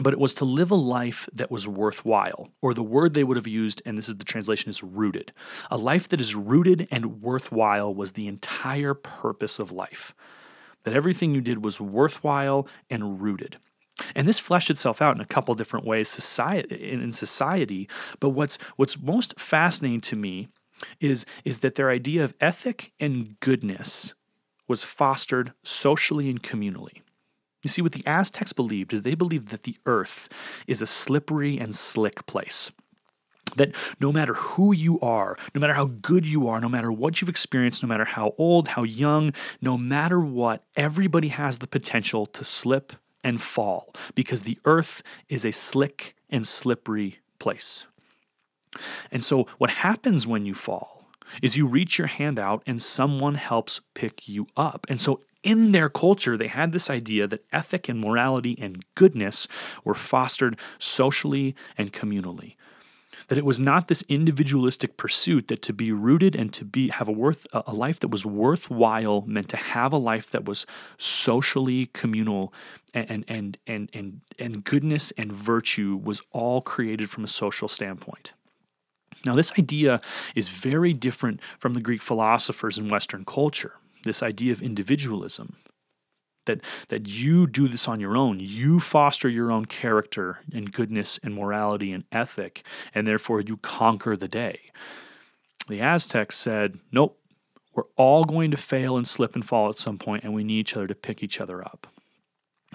but 0.00 0.12
it 0.12 0.18
was 0.18 0.32
to 0.34 0.44
live 0.44 0.70
a 0.70 0.76
life 0.76 1.28
that 1.32 1.50
was 1.50 1.68
worthwhile, 1.68 2.50
or 2.62 2.72
the 2.72 2.82
word 2.82 3.12
they 3.12 3.24
would 3.24 3.36
have 3.36 3.46
used, 3.46 3.82
and 3.84 3.98
this 3.98 4.08
is 4.08 4.16
the 4.16 4.24
translation, 4.24 4.70
is 4.70 4.82
rooted. 4.82 5.32
A 5.70 5.76
life 5.76 6.08
that 6.08 6.20
is 6.20 6.34
rooted 6.34 6.88
and 6.90 7.20
worthwhile 7.20 7.94
was 7.94 8.12
the 8.12 8.26
entire 8.26 8.94
purpose 8.94 9.58
of 9.58 9.70
life. 9.70 10.14
That 10.84 10.94
everything 10.94 11.34
you 11.34 11.42
did 11.42 11.64
was 11.64 11.80
worthwhile 11.80 12.66
and 12.88 13.20
rooted. 13.20 13.58
And 14.14 14.26
this 14.26 14.38
fleshed 14.38 14.70
itself 14.70 15.02
out 15.02 15.14
in 15.14 15.20
a 15.20 15.26
couple 15.26 15.54
different 15.54 15.86
ways 15.86 16.08
society, 16.08 16.90
in 16.90 17.12
society. 17.12 17.88
But 18.18 18.30
what's, 18.30 18.56
what's 18.76 19.00
most 19.00 19.38
fascinating 19.38 20.00
to 20.02 20.16
me 20.16 20.48
is, 21.00 21.26
is 21.44 21.60
that 21.60 21.74
their 21.74 21.90
idea 21.90 22.24
of 22.24 22.34
ethic 22.40 22.92
and 22.98 23.38
goodness 23.40 24.14
was 24.66 24.82
fostered 24.82 25.52
socially 25.62 26.30
and 26.30 26.42
communally. 26.42 27.02
You 27.62 27.68
see, 27.70 27.82
what 27.82 27.92
the 27.92 28.06
Aztecs 28.06 28.52
believed 28.52 28.92
is 28.92 29.02
they 29.02 29.14
believed 29.14 29.48
that 29.48 29.62
the 29.62 29.76
earth 29.86 30.28
is 30.66 30.82
a 30.82 30.86
slippery 30.86 31.58
and 31.58 31.74
slick 31.74 32.26
place. 32.26 32.70
That 33.56 33.74
no 34.00 34.12
matter 34.12 34.34
who 34.34 34.72
you 34.72 34.98
are, 35.00 35.36
no 35.54 35.60
matter 35.60 35.74
how 35.74 35.86
good 35.86 36.26
you 36.26 36.48
are, 36.48 36.60
no 36.60 36.68
matter 36.68 36.90
what 36.90 37.20
you've 37.20 37.28
experienced, 37.28 37.82
no 37.82 37.88
matter 37.88 38.04
how 38.04 38.34
old, 38.38 38.68
how 38.68 38.82
young, 38.82 39.32
no 39.60 39.76
matter 39.76 40.20
what, 40.20 40.64
everybody 40.74 41.28
has 41.28 41.58
the 41.58 41.66
potential 41.66 42.26
to 42.26 42.44
slip 42.44 42.94
and 43.22 43.40
fall 43.40 43.92
because 44.14 44.42
the 44.42 44.58
earth 44.64 45.02
is 45.28 45.44
a 45.44 45.52
slick 45.52 46.16
and 46.30 46.46
slippery 46.46 47.18
place. 47.38 47.84
And 49.10 49.22
so, 49.22 49.46
what 49.58 49.70
happens 49.70 50.26
when 50.26 50.46
you 50.46 50.54
fall 50.54 51.06
is 51.42 51.56
you 51.56 51.66
reach 51.66 51.98
your 51.98 52.06
hand 52.06 52.38
out 52.38 52.62
and 52.66 52.80
someone 52.80 53.34
helps 53.34 53.80
pick 53.94 54.28
you 54.28 54.46
up. 54.56 54.86
And 54.88 55.00
so, 55.00 55.20
in 55.42 55.72
their 55.72 55.88
culture, 55.88 56.36
they 56.36 56.48
had 56.48 56.72
this 56.72 56.88
idea 56.88 57.26
that 57.26 57.44
ethic 57.52 57.88
and 57.88 58.00
morality 58.00 58.56
and 58.60 58.84
goodness 58.94 59.48
were 59.84 59.94
fostered 59.94 60.58
socially 60.78 61.54
and 61.76 61.92
communally. 61.92 62.54
That 63.28 63.38
it 63.38 63.44
was 63.44 63.60
not 63.60 63.88
this 63.88 64.02
individualistic 64.08 64.96
pursuit 64.96 65.48
that 65.48 65.62
to 65.62 65.72
be 65.72 65.92
rooted 65.92 66.34
and 66.34 66.52
to 66.54 66.64
be 66.64 66.88
have 66.88 67.08
a 67.08 67.12
worth 67.12 67.46
a 67.52 67.72
life 67.72 68.00
that 68.00 68.08
was 68.08 68.26
worthwhile 68.26 69.22
meant 69.26 69.48
to 69.50 69.56
have 69.56 69.92
a 69.92 69.98
life 69.98 70.30
that 70.30 70.44
was 70.44 70.66
socially 70.98 71.86
communal 71.86 72.52
and 72.92 73.24
and 73.28 73.58
and 73.66 73.90
and 73.94 74.20
and 74.38 74.64
goodness 74.64 75.12
and 75.12 75.32
virtue 75.32 76.00
was 76.02 76.20
all 76.32 76.60
created 76.60 77.10
from 77.10 77.24
a 77.24 77.28
social 77.28 77.68
standpoint. 77.68 78.32
Now, 79.24 79.36
this 79.36 79.52
idea 79.56 80.00
is 80.34 80.48
very 80.48 80.92
different 80.92 81.40
from 81.58 81.74
the 81.74 81.80
Greek 81.80 82.02
philosophers 82.02 82.76
in 82.76 82.88
Western 82.88 83.24
culture 83.24 83.74
this 84.02 84.22
idea 84.22 84.52
of 84.52 84.62
individualism 84.62 85.56
that 86.46 86.60
that 86.88 87.08
you 87.08 87.46
do 87.46 87.68
this 87.68 87.88
on 87.88 88.00
your 88.00 88.16
own. 88.16 88.40
You 88.40 88.80
foster 88.80 89.28
your 89.28 89.50
own 89.50 89.64
character 89.66 90.40
and 90.52 90.72
goodness 90.72 91.18
and 91.22 91.34
morality 91.34 91.92
and 91.92 92.04
ethic 92.10 92.64
and 92.94 93.06
therefore 93.06 93.40
you 93.40 93.56
conquer 93.58 94.16
the 94.16 94.28
day. 94.28 94.60
The 95.68 95.80
aztecs 95.80 96.36
said 96.36 96.78
nope 96.90 97.18
we're 97.74 97.84
all 97.96 98.24
going 98.24 98.50
to 98.50 98.56
fail 98.56 98.98
and 98.98 99.08
slip 99.08 99.34
and 99.34 99.46
fall 99.46 99.70
at 99.70 99.78
some 99.78 99.98
point 99.98 100.24
and 100.24 100.34
we 100.34 100.44
need 100.44 100.60
each 100.60 100.76
other 100.76 100.86
to 100.86 100.94
pick 100.94 101.22
each 101.22 101.40
other 101.40 101.62
up 101.62 101.86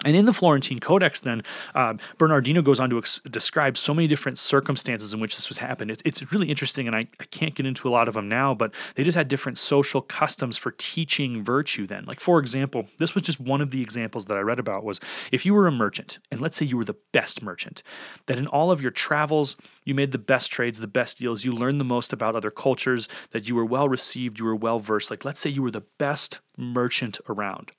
and 0.04 0.16
in 0.16 0.24
the 0.24 0.32
Florentine 0.32 0.80
Codex, 0.80 1.20
then, 1.20 1.42
uh, 1.74 1.94
Bernardino 2.18 2.62
goes 2.62 2.80
on 2.80 2.90
to 2.90 2.98
ex- 2.98 3.20
describe 3.30 3.76
so 3.76 3.92
many 3.92 4.06
different 4.06 4.38
circumstances 4.38 5.12
in 5.12 5.20
which 5.20 5.36
this 5.36 5.48
was 5.48 5.58
happened. 5.58 5.90
It's, 5.90 6.02
it's 6.04 6.32
really 6.32 6.48
interesting, 6.48 6.86
and 6.86 6.94
I, 6.94 7.08
I 7.20 7.24
can't 7.30 7.54
get 7.54 7.66
into 7.66 7.88
a 7.88 7.90
lot 7.90 8.08
of 8.08 8.14
them 8.14 8.28
now, 8.28 8.54
but 8.54 8.74
they 8.94 9.04
just 9.04 9.16
had 9.16 9.28
different 9.28 9.58
social 9.58 10.00
customs 10.00 10.56
for 10.56 10.72
teaching 10.72 11.42
virtue 11.42 11.86
then. 11.86 12.04
Like, 12.04 12.20
for 12.20 12.38
example, 12.38 12.86
this 12.98 13.14
was 13.14 13.22
just 13.22 13.40
one 13.40 13.60
of 13.60 13.70
the 13.70 13.82
examples 13.82 14.26
that 14.26 14.36
I 14.36 14.40
read 14.40 14.60
about 14.60 14.84
was 14.84 15.00
if 15.32 15.44
you 15.44 15.54
were 15.54 15.66
a 15.66 15.72
merchant, 15.72 16.18
and 16.30 16.40
let's 16.40 16.56
say 16.56 16.66
you 16.66 16.76
were 16.76 16.84
the 16.84 16.96
best 17.12 17.42
merchant, 17.42 17.82
that 18.26 18.38
in 18.38 18.46
all 18.46 18.70
of 18.70 18.80
your 18.80 18.90
travels, 18.90 19.56
you 19.84 19.94
made 19.94 20.12
the 20.12 20.18
best 20.18 20.50
trades, 20.50 20.80
the 20.80 20.86
best 20.86 21.18
deals, 21.18 21.44
you 21.44 21.52
learned 21.52 21.80
the 21.80 21.84
most 21.84 22.12
about 22.12 22.36
other 22.36 22.50
cultures, 22.50 23.08
that 23.30 23.48
you 23.48 23.54
were 23.54 23.64
well 23.64 23.88
received, 23.88 24.38
you 24.38 24.44
were 24.44 24.56
well 24.56 24.78
versed. 24.78 25.10
Like, 25.10 25.24
let's 25.24 25.40
say 25.40 25.50
you 25.50 25.62
were 25.62 25.70
the 25.70 25.86
best 25.98 26.40
merchant 26.56 27.20
around. 27.28 27.72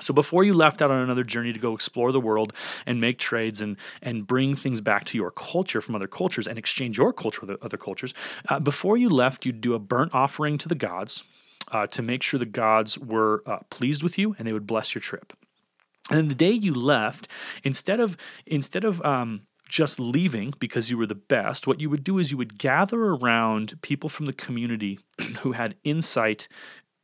So 0.00 0.12
before 0.12 0.42
you 0.42 0.54
left 0.54 0.82
out 0.82 0.90
on 0.90 0.98
another 0.98 1.22
journey 1.22 1.52
to 1.52 1.58
go 1.58 1.74
explore 1.74 2.12
the 2.12 2.20
world 2.20 2.52
and 2.86 3.00
make 3.00 3.18
trades 3.18 3.60
and 3.60 3.76
and 4.00 4.26
bring 4.26 4.56
things 4.56 4.80
back 4.80 5.04
to 5.04 5.18
your 5.18 5.30
culture 5.30 5.80
from 5.80 5.94
other 5.94 6.08
cultures 6.08 6.46
and 6.46 6.58
exchange 6.58 6.98
your 6.98 7.12
culture 7.12 7.46
with 7.46 7.62
other 7.62 7.76
cultures, 7.76 8.14
uh, 8.48 8.58
before 8.58 8.96
you 8.96 9.08
left, 9.08 9.44
you'd 9.46 9.60
do 9.60 9.74
a 9.74 9.78
burnt 9.78 10.14
offering 10.14 10.58
to 10.58 10.68
the 10.68 10.74
gods 10.74 11.22
uh, 11.70 11.86
to 11.88 12.02
make 12.02 12.22
sure 12.22 12.38
the 12.38 12.46
gods 12.46 12.98
were 12.98 13.42
uh, 13.46 13.58
pleased 13.70 14.02
with 14.02 14.18
you 14.18 14.34
and 14.38 14.46
they 14.46 14.52
would 14.52 14.66
bless 14.66 14.94
your 14.94 15.02
trip. 15.02 15.32
And 16.10 16.18
then 16.18 16.28
the 16.28 16.34
day 16.34 16.50
you 16.50 16.74
left, 16.74 17.28
instead 17.62 18.00
of 18.00 18.16
instead 18.46 18.84
of 18.84 19.04
um, 19.04 19.40
just 19.68 20.00
leaving 20.00 20.52
because 20.58 20.90
you 20.90 20.98
were 20.98 21.06
the 21.06 21.14
best, 21.14 21.66
what 21.66 21.80
you 21.80 21.88
would 21.88 22.04
do 22.04 22.18
is 22.18 22.30
you 22.30 22.36
would 22.36 22.58
gather 22.58 23.00
around 23.04 23.80
people 23.82 24.08
from 24.08 24.26
the 24.26 24.32
community 24.32 24.98
who 25.40 25.52
had 25.52 25.76
insight 25.84 26.48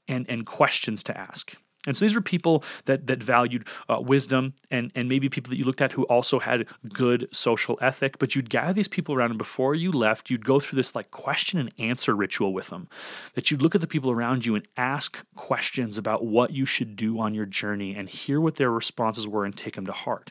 and, 0.07 0.29
and 0.29 0.45
questions 0.45 1.03
to 1.05 1.17
ask. 1.17 1.55
And 1.87 1.97
so 1.97 2.05
these 2.05 2.15
were 2.15 2.21
people 2.21 2.65
that 2.87 3.07
that 3.07 3.23
valued 3.23 3.67
uh, 3.89 4.01
wisdom 4.01 4.55
and 4.71 4.91
and 4.95 5.09
maybe 5.09 5.29
people 5.29 5.51
that 5.51 5.59
you 5.59 5.65
looked 5.65 5.81
at 5.81 5.93
who 5.93 6.03
also 6.05 6.41
had 6.41 6.67
good 6.93 7.29
social 7.33 7.79
ethic. 7.81 8.19
But 8.19 8.35
you'd 8.35 8.51
gather 8.51 8.73
these 8.73 8.89
people 8.89 9.15
around, 9.15 9.31
and 9.31 9.39
before 9.39 9.75
you 9.75 9.93
left, 9.93 10.29
you'd 10.29 10.45
go 10.45 10.59
through 10.59 10.77
this 10.77 10.95
like 10.95 11.11
question 11.11 11.59
and 11.59 11.73
answer 11.79 12.17
ritual 12.17 12.53
with 12.53 12.69
them. 12.69 12.89
That 13.35 13.51
you'd 13.51 13.63
look 13.63 13.75
at 13.75 13.81
the 13.81 13.87
people 13.87 14.11
around 14.11 14.45
you 14.45 14.57
and 14.57 14.67
ask 14.77 15.25
questions 15.37 15.97
about 15.97 16.25
what 16.25 16.51
you 16.51 16.67
should 16.67 16.97
do 16.97 17.21
on 17.21 17.33
your 17.33 17.47
journey 17.47 17.95
and 17.95 18.09
hear 18.09 18.41
what 18.41 18.57
their 18.57 18.71
responses 18.71 19.29
were 19.29 19.45
and 19.45 19.57
take 19.57 19.77
them 19.77 19.87
to 19.87 19.93
heart. 19.93 20.31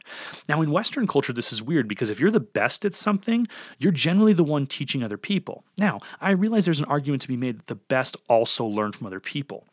Now, 0.50 0.62
in 0.62 0.72
Western 0.72 1.08
culture, 1.08 1.34
this 1.34 1.54
is 1.54 1.64
weird 1.64 1.88
because 1.88 2.10
if 2.10 2.20
you're 2.20 2.30
the 2.30 2.40
best 2.40 2.84
at 2.84 2.94
something, 2.94 3.48
you're 3.78 3.92
generally 3.94 4.34
the 4.34 4.44
one 4.44 4.66
teaching 4.66 5.02
other 5.02 5.18
people. 5.18 5.64
Now, 5.78 6.02
I 6.20 6.32
realize 6.32 6.66
there's 6.66 6.80
an 6.80 6.86
argument 6.86 7.22
to 7.22 7.28
be 7.28 7.38
made 7.38 7.60
that 7.60 7.68
the 7.68 7.76
best 7.76 8.18
also 8.28 8.66
learn 8.66 8.92
from 8.92 9.08
other 9.08 9.20
people. 9.22 9.66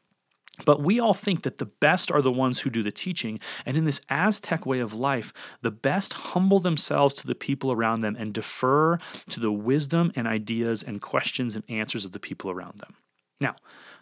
But 0.65 0.83
we 0.83 1.01
all 1.01 1.15
think 1.15 1.43
that 1.43 1.59
the 1.59 1.67
best 1.67 2.13
are 2.13 2.23
the 2.23 2.31
ones 2.31 2.61
who 2.61 2.71
do 2.71 2.83
the 2.83 2.93
teaching. 2.93 3.41
And 3.67 3.77
in 3.77 3.85
this 3.85 4.01
Aztec 4.09 4.65
way 4.65 4.79
of 4.79 4.95
life, 4.95 5.33
the 5.63 5.71
best 5.71 6.13
humble 6.13 6.61
themselves 6.61 7.15
to 7.17 7.27
the 7.27 7.35
people 7.35 7.73
around 7.73 8.01
them 8.01 8.17
and 8.17 8.33
defer 8.33 8.99
to 9.31 9.41
the 9.41 9.51
wisdom 9.51 10.13
and 10.15 10.29
ideas 10.29 10.83
and 10.83 11.03
questions 11.03 11.57
and 11.57 11.65
answers 11.69 12.05
of 12.05 12.13
the 12.13 12.21
people 12.21 12.51
around 12.51 12.79
them. 12.79 12.95
Now, 13.41 13.57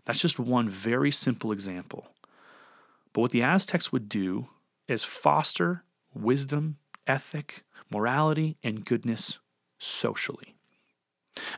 that's 0.04 0.20
just 0.20 0.38
one 0.38 0.68
very 0.68 1.10
simple 1.10 1.52
example. 1.52 2.08
But 3.12 3.22
what 3.22 3.30
the 3.30 3.42
Aztecs 3.42 3.92
would 3.92 4.08
do 4.08 4.48
is 4.88 5.04
foster 5.04 5.82
wisdom, 6.14 6.76
ethic, 7.06 7.64
morality, 7.90 8.56
and 8.62 8.84
goodness 8.84 9.38
socially. 9.78 10.51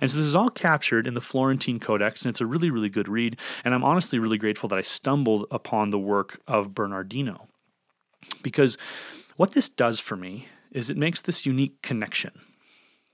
And 0.00 0.10
so 0.10 0.18
this 0.18 0.26
is 0.26 0.34
all 0.34 0.50
captured 0.50 1.06
in 1.06 1.14
the 1.14 1.20
Florentine 1.20 1.80
Codex, 1.80 2.22
and 2.22 2.30
it's 2.30 2.40
a 2.40 2.46
really, 2.46 2.70
really 2.70 2.88
good 2.88 3.08
read. 3.08 3.38
And 3.64 3.74
I'm 3.74 3.84
honestly 3.84 4.18
really 4.18 4.38
grateful 4.38 4.68
that 4.68 4.78
I 4.78 4.82
stumbled 4.82 5.46
upon 5.50 5.90
the 5.90 5.98
work 5.98 6.40
of 6.46 6.74
Bernardino. 6.74 7.48
Because 8.42 8.78
what 9.36 9.52
this 9.52 9.68
does 9.68 10.00
for 10.00 10.16
me 10.16 10.48
is 10.70 10.90
it 10.90 10.96
makes 10.96 11.20
this 11.20 11.46
unique 11.46 11.82
connection. 11.82 12.32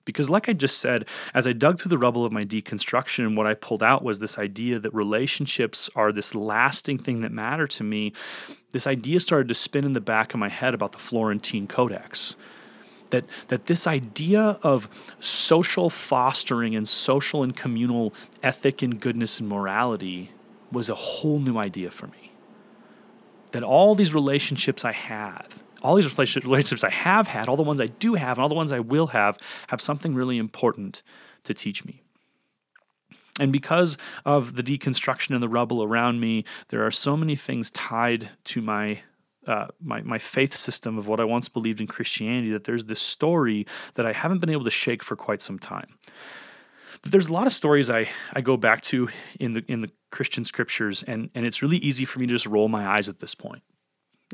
Because, 0.06 0.30
like 0.30 0.48
I 0.48 0.54
just 0.54 0.78
said, 0.78 1.06
as 1.34 1.46
I 1.46 1.52
dug 1.52 1.78
through 1.78 1.90
the 1.90 1.98
rubble 1.98 2.24
of 2.24 2.32
my 2.32 2.44
deconstruction, 2.44 3.36
what 3.36 3.46
I 3.46 3.54
pulled 3.54 3.82
out 3.82 4.02
was 4.02 4.18
this 4.18 4.38
idea 4.38 4.78
that 4.78 4.94
relationships 4.94 5.90
are 5.94 6.10
this 6.10 6.34
lasting 6.34 6.98
thing 6.98 7.20
that 7.20 7.32
matter 7.32 7.66
to 7.68 7.84
me. 7.84 8.12
This 8.72 8.86
idea 8.86 9.20
started 9.20 9.48
to 9.48 9.54
spin 9.54 9.84
in 9.84 9.92
the 9.92 10.00
back 10.00 10.32
of 10.32 10.40
my 10.40 10.48
head 10.48 10.74
about 10.74 10.92
the 10.92 10.98
Florentine 10.98 11.66
Codex 11.68 12.34
that 13.10 13.24
that 13.48 13.66
this 13.66 13.86
idea 13.86 14.58
of 14.62 14.88
social 15.18 15.90
fostering 15.90 16.74
and 16.74 16.86
social 16.86 17.42
and 17.42 17.56
communal 17.56 18.14
ethic 18.42 18.82
and 18.82 19.00
goodness 19.00 19.40
and 19.40 19.48
morality 19.48 20.30
was 20.72 20.88
a 20.88 20.94
whole 20.94 21.38
new 21.38 21.58
idea 21.58 21.90
for 21.90 22.06
me. 22.08 22.32
That 23.52 23.62
all 23.62 23.94
these 23.94 24.14
relationships 24.14 24.84
I 24.84 24.92
have, 24.92 25.62
all 25.82 25.96
these 25.96 26.16
relationships 26.16 26.84
I 26.84 26.90
have 26.90 27.26
had, 27.26 27.48
all 27.48 27.56
the 27.56 27.62
ones 27.62 27.80
I 27.80 27.86
do 27.86 28.14
have, 28.14 28.38
and 28.38 28.42
all 28.42 28.48
the 28.48 28.54
ones 28.54 28.72
I 28.72 28.80
will 28.80 29.08
have, 29.08 29.38
have 29.68 29.80
something 29.80 30.14
really 30.14 30.38
important 30.38 31.02
to 31.44 31.54
teach 31.54 31.84
me. 31.84 32.02
And 33.38 33.52
because 33.52 33.96
of 34.24 34.56
the 34.56 34.62
deconstruction 34.62 35.34
and 35.34 35.42
the 35.42 35.48
rubble 35.48 35.82
around 35.82 36.20
me, 36.20 36.44
there 36.68 36.84
are 36.84 36.90
so 36.90 37.16
many 37.16 37.34
things 37.36 37.70
tied 37.70 38.30
to 38.44 38.60
my 38.60 39.00
uh, 39.46 39.68
my, 39.80 40.02
my 40.02 40.18
faith 40.18 40.54
system 40.54 40.98
of 40.98 41.08
what 41.08 41.20
I 41.20 41.24
once 41.24 41.48
believed 41.48 41.80
in 41.80 41.86
Christianity 41.86 42.50
that 42.50 42.64
there's 42.64 42.84
this 42.84 43.00
story 43.00 43.66
that 43.94 44.06
I 44.06 44.12
haven't 44.12 44.38
been 44.38 44.50
able 44.50 44.64
to 44.64 44.70
shake 44.70 45.02
for 45.02 45.16
quite 45.16 45.42
some 45.42 45.58
time. 45.58 45.94
There's 47.02 47.28
a 47.28 47.32
lot 47.32 47.46
of 47.46 47.52
stories 47.52 47.88
I, 47.88 48.08
I 48.34 48.42
go 48.42 48.56
back 48.56 48.82
to 48.82 49.08
in 49.38 49.54
the 49.54 49.64
in 49.68 49.80
the 49.80 49.90
Christian 50.10 50.44
scriptures, 50.44 51.02
and, 51.02 51.30
and 51.34 51.46
it's 51.46 51.62
really 51.62 51.78
easy 51.78 52.04
for 52.04 52.18
me 52.18 52.26
to 52.26 52.32
just 52.32 52.46
roll 52.46 52.68
my 52.68 52.86
eyes 52.86 53.08
at 53.08 53.20
this 53.20 53.34
point. 53.34 53.62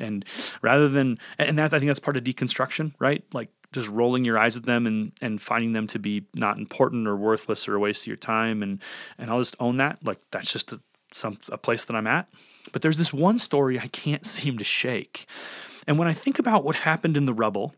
And 0.01 0.25
rather 0.63 0.89
than, 0.89 1.19
and 1.39 1.59
that 1.59 1.73
I 1.73 1.79
think 1.79 1.89
that's 1.89 2.01
part 2.01 2.17
of 2.17 2.25
deconstruction, 2.25 2.93
right? 2.99 3.25
Like 3.33 3.51
just 3.73 3.89
rolling 3.89 4.25
your 4.25 4.39
eyes 4.39 4.57
at 4.57 4.65
them 4.65 4.87
and 4.87 5.13
and 5.21 5.41
finding 5.41 5.73
them 5.73 5.87
to 5.89 5.99
be 5.99 6.25
not 6.35 6.59
important 6.59 7.07
or 7.07 7.17
worthless 7.17 7.69
or 7.69 7.75
a 7.75 7.79
waste 7.79 8.05
of 8.05 8.07
your 8.09 8.17
time 8.17 8.63
and 8.63 8.81
and 9.19 9.31
I'll 9.31 9.41
just 9.41 9.57
own 9.61 9.77
that 9.77 10.05
like 10.05 10.19
that's 10.31 10.53
just 10.53 10.73
a, 10.73 10.81
some 11.17 11.39
a 11.51 11.59
place 11.59 11.85
that 11.85 11.97
I'm 11.97 12.07
at 12.07 12.29
but 12.73 12.83
there's 12.83 12.99
this 12.99 13.13
one 13.13 13.39
story 13.39 13.79
I 13.79 13.87
can't 13.89 14.27
seem 14.37 14.59
to 14.59 14.65
shake 14.65 15.27
and 15.87 15.99
when 15.99 16.09
I 16.09 16.13
think 16.13 16.39
about 16.39 16.65
what 16.65 16.77
happened 16.77 17.17
in 17.17 17.27
the 17.27 17.35
rubble 17.35 17.75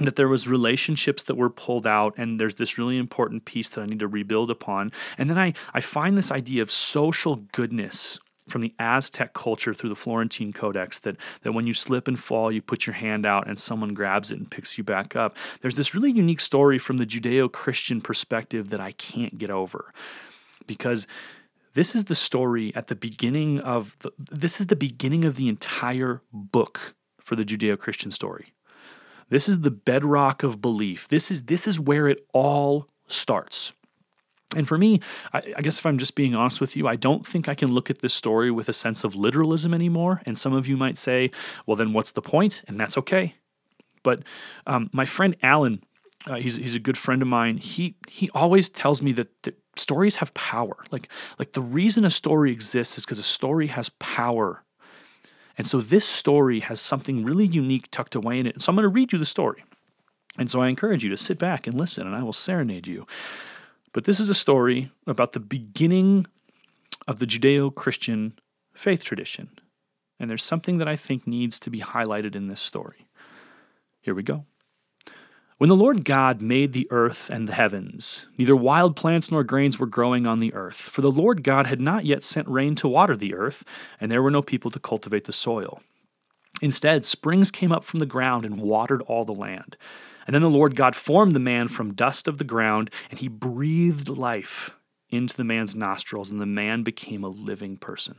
that 0.00 0.14
there 0.14 0.28
was 0.28 0.46
relationships 0.46 1.24
that 1.24 1.34
were 1.34 1.50
pulled 1.50 1.86
out 1.86 2.14
and 2.16 2.40
there's 2.40 2.54
this 2.54 2.78
really 2.78 2.98
important 2.98 3.44
piece 3.44 3.68
that 3.70 3.80
I 3.80 3.86
need 3.86 3.98
to 3.98 4.08
rebuild 4.08 4.50
upon 4.50 4.92
and 5.16 5.28
then 5.28 5.38
I 5.38 5.54
I 5.74 5.80
find 5.80 6.16
this 6.16 6.30
idea 6.30 6.62
of 6.62 6.70
social 6.70 7.36
goodness 7.52 8.18
from 8.48 8.62
the 8.62 8.74
Aztec 8.78 9.34
culture 9.34 9.74
through 9.74 9.90
the 9.90 9.96
Florentine 9.96 10.52
Codex 10.52 10.98
that, 11.00 11.16
that 11.42 11.52
when 11.52 11.66
you 11.66 11.74
slip 11.74 12.08
and 12.08 12.18
fall, 12.18 12.52
you 12.52 12.62
put 12.62 12.86
your 12.86 12.94
hand 12.94 13.26
out 13.26 13.46
and 13.46 13.58
someone 13.58 13.94
grabs 13.94 14.32
it 14.32 14.38
and 14.38 14.50
picks 14.50 14.78
you 14.78 14.84
back 14.84 15.14
up. 15.14 15.36
There's 15.60 15.76
this 15.76 15.94
really 15.94 16.10
unique 16.10 16.40
story 16.40 16.78
from 16.78 16.98
the 16.98 17.06
Judeo 17.06 17.50
Christian 17.50 18.00
perspective 18.00 18.70
that 18.70 18.80
I 18.80 18.92
can't 18.92 19.38
get 19.38 19.50
over 19.50 19.92
because 20.66 21.06
this 21.74 21.94
is 21.94 22.04
the 22.04 22.14
story 22.14 22.74
at 22.74 22.88
the 22.88 22.94
beginning 22.94 23.60
of 23.60 23.96
the, 24.00 24.12
this 24.18 24.60
is 24.60 24.68
the 24.68 24.76
beginning 24.76 25.24
of 25.24 25.36
the 25.36 25.48
entire 25.48 26.22
book 26.32 26.94
for 27.20 27.36
the 27.36 27.44
Judeo-Christian 27.44 28.10
story. 28.10 28.54
This 29.28 29.48
is 29.48 29.60
the 29.60 29.70
bedrock 29.70 30.42
of 30.42 30.60
belief. 30.60 31.08
This 31.08 31.30
is 31.30 31.42
this 31.44 31.66
is 31.66 31.78
where 31.78 32.08
it 32.08 32.26
all 32.32 32.88
starts. 33.06 33.72
And 34.56 34.66
for 34.66 34.78
me, 34.78 35.00
I, 35.34 35.42
I, 35.56 35.60
guess 35.60 35.78
if 35.78 35.84
I'm 35.84 35.98
just 35.98 36.14
being 36.14 36.34
honest 36.34 36.58
with 36.58 36.74
you, 36.74 36.88
I 36.88 36.96
don't 36.96 37.26
think 37.26 37.50
I 37.50 37.54
can 37.54 37.70
look 37.70 37.90
at 37.90 37.98
this 37.98 38.14
story 38.14 38.50
with 38.50 38.68
a 38.70 38.72
sense 38.72 39.04
of 39.04 39.14
literalism 39.14 39.74
anymore. 39.74 40.22
And 40.24 40.38
some 40.38 40.54
of 40.54 40.66
you 40.66 40.76
might 40.76 40.96
say, 40.96 41.30
well, 41.66 41.76
then 41.76 41.92
what's 41.92 42.12
the 42.12 42.22
point? 42.22 42.62
And 42.66 42.78
that's 42.78 42.96
okay. 42.96 43.34
But 44.02 44.22
um, 44.66 44.88
my 44.90 45.04
friend 45.04 45.36
Alan, 45.42 45.82
uh, 46.28 46.36
he's, 46.36 46.56
he's 46.56 46.74
a 46.74 46.80
good 46.80 46.98
friend 46.98 47.22
of 47.22 47.28
mine. 47.28 47.56
He, 47.56 47.96
he 48.06 48.28
always 48.34 48.68
tells 48.68 49.00
me 49.02 49.12
that, 49.12 49.42
that 49.42 49.58
stories 49.76 50.16
have 50.16 50.34
power. 50.34 50.76
Like, 50.90 51.08
like 51.38 51.52
the 51.52 51.60
reason 51.60 52.04
a 52.04 52.10
story 52.10 52.52
exists 52.52 52.98
is 52.98 53.04
because 53.04 53.18
a 53.18 53.24
story 53.24 53.68
has 53.68 53.88
power. 53.98 54.62
And 55.56 55.66
so 55.66 55.80
this 55.80 56.06
story 56.06 56.60
has 56.60 56.80
something 56.80 57.24
really 57.24 57.46
unique 57.46 57.90
tucked 57.90 58.14
away 58.14 58.38
in 58.38 58.46
it. 58.46 58.62
So 58.62 58.70
I'm 58.70 58.76
going 58.76 58.84
to 58.84 58.88
read 58.88 59.12
you 59.12 59.18
the 59.18 59.26
story. 59.26 59.64
And 60.38 60.50
so 60.50 60.60
I 60.60 60.68
encourage 60.68 61.02
you 61.02 61.10
to 61.10 61.16
sit 61.16 61.38
back 61.38 61.66
and 61.66 61.76
listen, 61.76 62.06
and 62.06 62.14
I 62.14 62.22
will 62.22 62.32
serenade 62.32 62.86
you. 62.86 63.06
But 63.92 64.04
this 64.04 64.20
is 64.20 64.28
a 64.28 64.34
story 64.34 64.92
about 65.06 65.32
the 65.32 65.40
beginning 65.40 66.26
of 67.08 67.18
the 67.18 67.26
Judeo 67.26 67.74
Christian 67.74 68.38
faith 68.72 69.02
tradition. 69.02 69.48
And 70.20 70.30
there's 70.30 70.44
something 70.44 70.78
that 70.78 70.88
I 70.88 70.94
think 70.94 71.26
needs 71.26 71.58
to 71.60 71.70
be 71.70 71.80
highlighted 71.80 72.36
in 72.36 72.46
this 72.46 72.60
story. 72.60 73.08
Here 74.00 74.14
we 74.14 74.22
go. 74.22 74.44
When 75.58 75.68
the 75.68 75.74
Lord 75.74 76.04
God 76.04 76.40
made 76.40 76.72
the 76.72 76.86
earth 76.92 77.28
and 77.30 77.48
the 77.48 77.52
heavens, 77.52 78.28
neither 78.38 78.54
wild 78.54 78.94
plants 78.94 79.32
nor 79.32 79.42
grains 79.42 79.76
were 79.76 79.88
growing 79.88 80.24
on 80.24 80.38
the 80.38 80.54
earth, 80.54 80.76
for 80.76 81.00
the 81.00 81.10
Lord 81.10 81.42
God 81.42 81.66
had 81.66 81.80
not 81.80 82.06
yet 82.06 82.22
sent 82.22 82.46
rain 82.46 82.76
to 82.76 82.86
water 82.86 83.16
the 83.16 83.34
earth, 83.34 83.64
and 84.00 84.08
there 84.08 84.22
were 84.22 84.30
no 84.30 84.40
people 84.40 84.70
to 84.70 84.78
cultivate 84.78 85.24
the 85.24 85.32
soil. 85.32 85.80
Instead, 86.62 87.04
springs 87.04 87.50
came 87.50 87.72
up 87.72 87.82
from 87.82 87.98
the 87.98 88.06
ground 88.06 88.44
and 88.44 88.58
watered 88.58 89.02
all 89.02 89.24
the 89.24 89.32
land. 89.32 89.76
And 90.28 90.34
then 90.34 90.42
the 90.42 90.48
Lord 90.48 90.76
God 90.76 90.94
formed 90.94 91.32
the 91.32 91.40
man 91.40 91.66
from 91.66 91.92
dust 91.92 92.28
of 92.28 92.38
the 92.38 92.44
ground, 92.44 92.92
and 93.10 93.18
he 93.18 93.26
breathed 93.26 94.08
life 94.08 94.76
into 95.10 95.36
the 95.36 95.42
man's 95.42 95.74
nostrils, 95.74 96.30
and 96.30 96.40
the 96.40 96.46
man 96.46 96.84
became 96.84 97.24
a 97.24 97.28
living 97.28 97.78
person. 97.78 98.14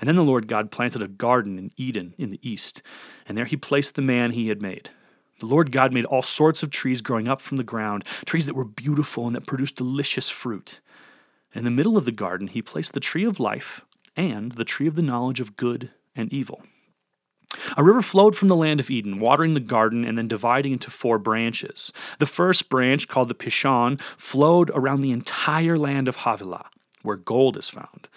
And 0.00 0.08
then 0.08 0.16
the 0.16 0.24
Lord 0.24 0.48
God 0.48 0.72
planted 0.72 1.04
a 1.04 1.08
garden 1.08 1.56
in 1.56 1.70
Eden 1.76 2.14
in 2.18 2.30
the 2.30 2.40
east, 2.42 2.82
and 3.28 3.38
there 3.38 3.44
he 3.44 3.56
placed 3.56 3.94
the 3.94 4.02
man 4.02 4.32
he 4.32 4.48
had 4.48 4.60
made. 4.60 4.90
The 5.38 5.46
Lord 5.46 5.70
God 5.70 5.92
made 5.92 6.06
all 6.06 6.22
sorts 6.22 6.62
of 6.62 6.70
trees 6.70 7.02
growing 7.02 7.28
up 7.28 7.40
from 7.40 7.56
the 7.56 7.64
ground, 7.64 8.04
trees 8.24 8.46
that 8.46 8.54
were 8.54 8.64
beautiful 8.64 9.26
and 9.26 9.36
that 9.36 9.46
produced 9.46 9.76
delicious 9.76 10.28
fruit. 10.30 10.80
In 11.54 11.64
the 11.64 11.70
middle 11.70 11.96
of 11.96 12.04
the 12.04 12.12
garden, 12.12 12.48
he 12.48 12.62
placed 12.62 12.92
the 12.92 13.00
tree 13.00 13.24
of 13.24 13.40
life 13.40 13.84
and 14.16 14.52
the 14.52 14.64
tree 14.64 14.86
of 14.86 14.94
the 14.96 15.02
knowledge 15.02 15.40
of 15.40 15.56
good 15.56 15.90
and 16.14 16.32
evil. 16.32 16.62
A 17.76 17.84
river 17.84 18.02
flowed 18.02 18.36
from 18.36 18.48
the 18.48 18.56
land 18.56 18.80
of 18.80 18.90
Eden, 18.90 19.20
watering 19.20 19.54
the 19.54 19.60
garden 19.60 20.04
and 20.04 20.18
then 20.18 20.28
dividing 20.28 20.72
into 20.72 20.90
four 20.90 21.18
branches. 21.18 21.92
The 22.18 22.26
first 22.26 22.68
branch, 22.68 23.08
called 23.08 23.28
the 23.28 23.34
Pishon, 23.34 24.00
flowed 24.00 24.70
around 24.74 25.00
the 25.00 25.12
entire 25.12 25.78
land 25.78 26.08
of 26.08 26.16
Havilah, 26.16 26.70
where 27.02 27.16
gold 27.16 27.56
is 27.56 27.68
found. 27.68 28.08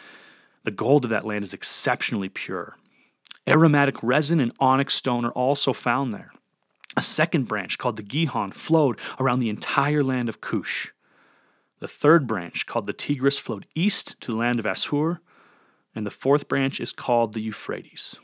The 0.63 0.71
gold 0.71 1.05
of 1.05 1.11
that 1.11 1.25
land 1.25 1.43
is 1.43 1.53
exceptionally 1.53 2.29
pure. 2.29 2.77
Aromatic 3.47 4.01
resin 4.03 4.39
and 4.39 4.51
onyx 4.59 4.93
stone 4.93 5.25
are 5.25 5.31
also 5.31 5.73
found 5.73 6.11
there. 6.11 6.31
A 6.97 7.01
second 7.01 7.47
branch, 7.47 7.77
called 7.77 7.97
the 7.97 8.03
Gihon, 8.03 8.51
flowed 8.51 8.99
around 9.19 9.39
the 9.39 9.49
entire 9.49 10.03
land 10.03 10.27
of 10.27 10.41
Cush. 10.41 10.91
The 11.79 11.87
third 11.87 12.27
branch, 12.27 12.65
called 12.65 12.87
the 12.87 12.93
Tigris, 12.93 13.37
flowed 13.37 13.65
east 13.75 14.19
to 14.21 14.31
the 14.31 14.37
land 14.37 14.59
of 14.59 14.65
Assur, 14.65 15.21
And 15.95 16.05
the 16.05 16.11
fourth 16.11 16.47
branch 16.47 16.79
is 16.79 16.91
called 16.91 17.33
the 17.33 17.41
Euphrates. 17.41 18.19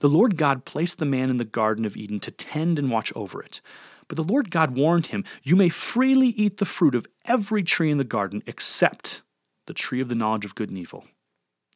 The 0.00 0.08
Lord 0.08 0.36
God 0.36 0.64
placed 0.64 0.98
the 0.98 1.04
man 1.04 1.30
in 1.30 1.36
the 1.36 1.44
Garden 1.44 1.84
of 1.84 1.96
Eden 1.96 2.20
to 2.20 2.30
tend 2.30 2.78
and 2.78 2.90
watch 2.90 3.12
over 3.14 3.42
it. 3.42 3.60
But 4.08 4.16
the 4.16 4.22
Lord 4.22 4.50
God 4.50 4.76
warned 4.76 5.08
him, 5.08 5.24
You 5.42 5.56
may 5.56 5.68
freely 5.68 6.28
eat 6.28 6.58
the 6.58 6.64
fruit 6.64 6.94
of 6.94 7.06
every 7.24 7.62
tree 7.62 7.90
in 7.90 7.98
the 7.98 8.04
garden 8.04 8.42
except 8.46 9.22
the 9.66 9.74
tree 9.74 10.00
of 10.00 10.08
the 10.08 10.14
knowledge 10.14 10.44
of 10.44 10.54
good 10.54 10.68
and 10.68 10.78
evil. 10.78 11.04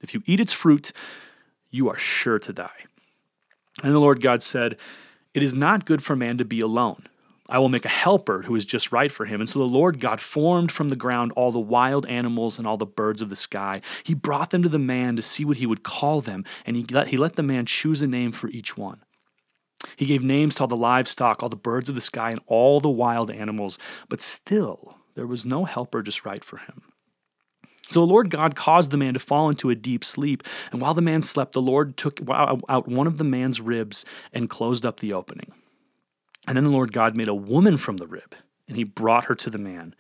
If 0.03 0.15
you 0.15 0.23
eat 0.27 0.41
its 0.41 0.53
fruit, 0.53 0.93
you 1.71 1.89
are 1.89 1.97
sure 1.97 2.39
to 2.39 2.53
die. 2.53 2.85
And 3.83 3.95
the 3.95 3.99
Lord 3.99 4.21
God 4.21 4.43
said, 4.43 4.77
It 5.39 5.45
is 5.45 5.55
not 5.55 5.85
good 5.85 6.03
for 6.03 6.17
man 6.17 6.37
to 6.39 6.45
be 6.45 6.59
alone. 6.59 7.07
I 7.49 7.61
will 7.61 7.69
make 7.69 7.85
a 7.85 7.89
helper 7.89 8.43
who 8.43 8.57
is 8.57 8.67
just 8.67 8.91
right 8.91 9.13
for 9.13 9.25
him. 9.25 9.41
And 9.41 9.49
so 9.49 9.61
the 9.61 9.67
Lord 9.67 10.01
God 10.01 10.21
formed 10.21 10.73
from 10.73 10.89
the 10.89 10.97
ground 10.97 11.31
all 11.37 11.53
the 11.53 11.61
wild 11.61 12.07
animals 12.07 12.59
and 12.59 12.67
all 12.67 12.77
the 12.77 12.85
birds 12.85 13.23
of 13.23 13.29
the 13.29 13.37
sky. 13.37 13.81
He 14.03 14.15
brought 14.15 14.51
them 14.51 14.65
to 14.65 14.69
the 14.69 14.81
man 14.81 15.15
to 15.15 15.23
see 15.23 15.45
what 15.45 15.59
he 15.59 15.65
would 15.65 15.85
call 15.85 16.21
them, 16.21 16.45
and 16.67 16.75
he 16.75 16.83
let, 16.91 17.07
he 17.07 17.17
let 17.17 17.37
the 17.37 17.45
man 17.45 17.67
choose 17.67 18.03
a 18.03 18.09
name 18.09 18.33
for 18.33 18.49
each 18.49 18.77
one. 18.77 19.05
He 19.95 20.07
gave 20.07 20.25
names 20.25 20.57
to 20.57 20.65
all 20.65 20.67
the 20.67 20.75
livestock, 20.75 21.41
all 21.41 21.49
the 21.49 21.55
birds 21.55 21.89
of 21.89 21.95
the 21.95 22.01
sky, 22.01 22.33
and 22.33 22.41
all 22.49 22.81
the 22.81 22.91
wild 22.91 23.31
animals, 23.31 23.79
but 24.09 24.21
still 24.21 24.97
there 25.15 25.29
was 25.29 25.47
no 25.47 25.67
helper 25.67 26.03
just 26.03 26.25
right 26.25 26.45
for 26.45 26.57
him. 26.57 26.83
So 27.91 28.01
the 28.01 28.13
Lord 28.13 28.29
God 28.29 28.55
caused 28.55 28.91
the 28.91 28.99
man 28.99 29.15
to 29.15 29.21
fall 29.21 29.49
into 29.49 29.71
a 29.71 29.75
deep 29.75 30.05
sleep, 30.05 30.43
and 30.73 30.81
while 30.81 30.95
the 30.95 31.01
man 31.01 31.23
slept, 31.23 31.53
the 31.53 31.63
Lord 31.63 31.97
took 31.97 32.21
out 32.29 32.87
one 32.87 33.07
of 33.07 33.17
the 33.17 33.25
man's 33.25 33.61
ribs 33.61 34.05
and 34.33 34.51
closed 34.51 34.85
up 34.85 35.01
the 35.01 35.15
opening. 35.15 35.53
And 36.47 36.57
then 36.57 36.65
the 36.65 36.71
Lord 36.71 36.93
God 36.93 37.17
made 37.17 37.29
a 37.29 37.35
woman 37.35 37.79
from 37.79 37.97
the 37.97 38.07
rib, 38.07 38.35
and 38.67 38.77
he 38.77 38.85
brought 38.85 39.25
her 39.25 39.35
to 39.37 39.51
the 39.51 39.59
man. 39.59 39.95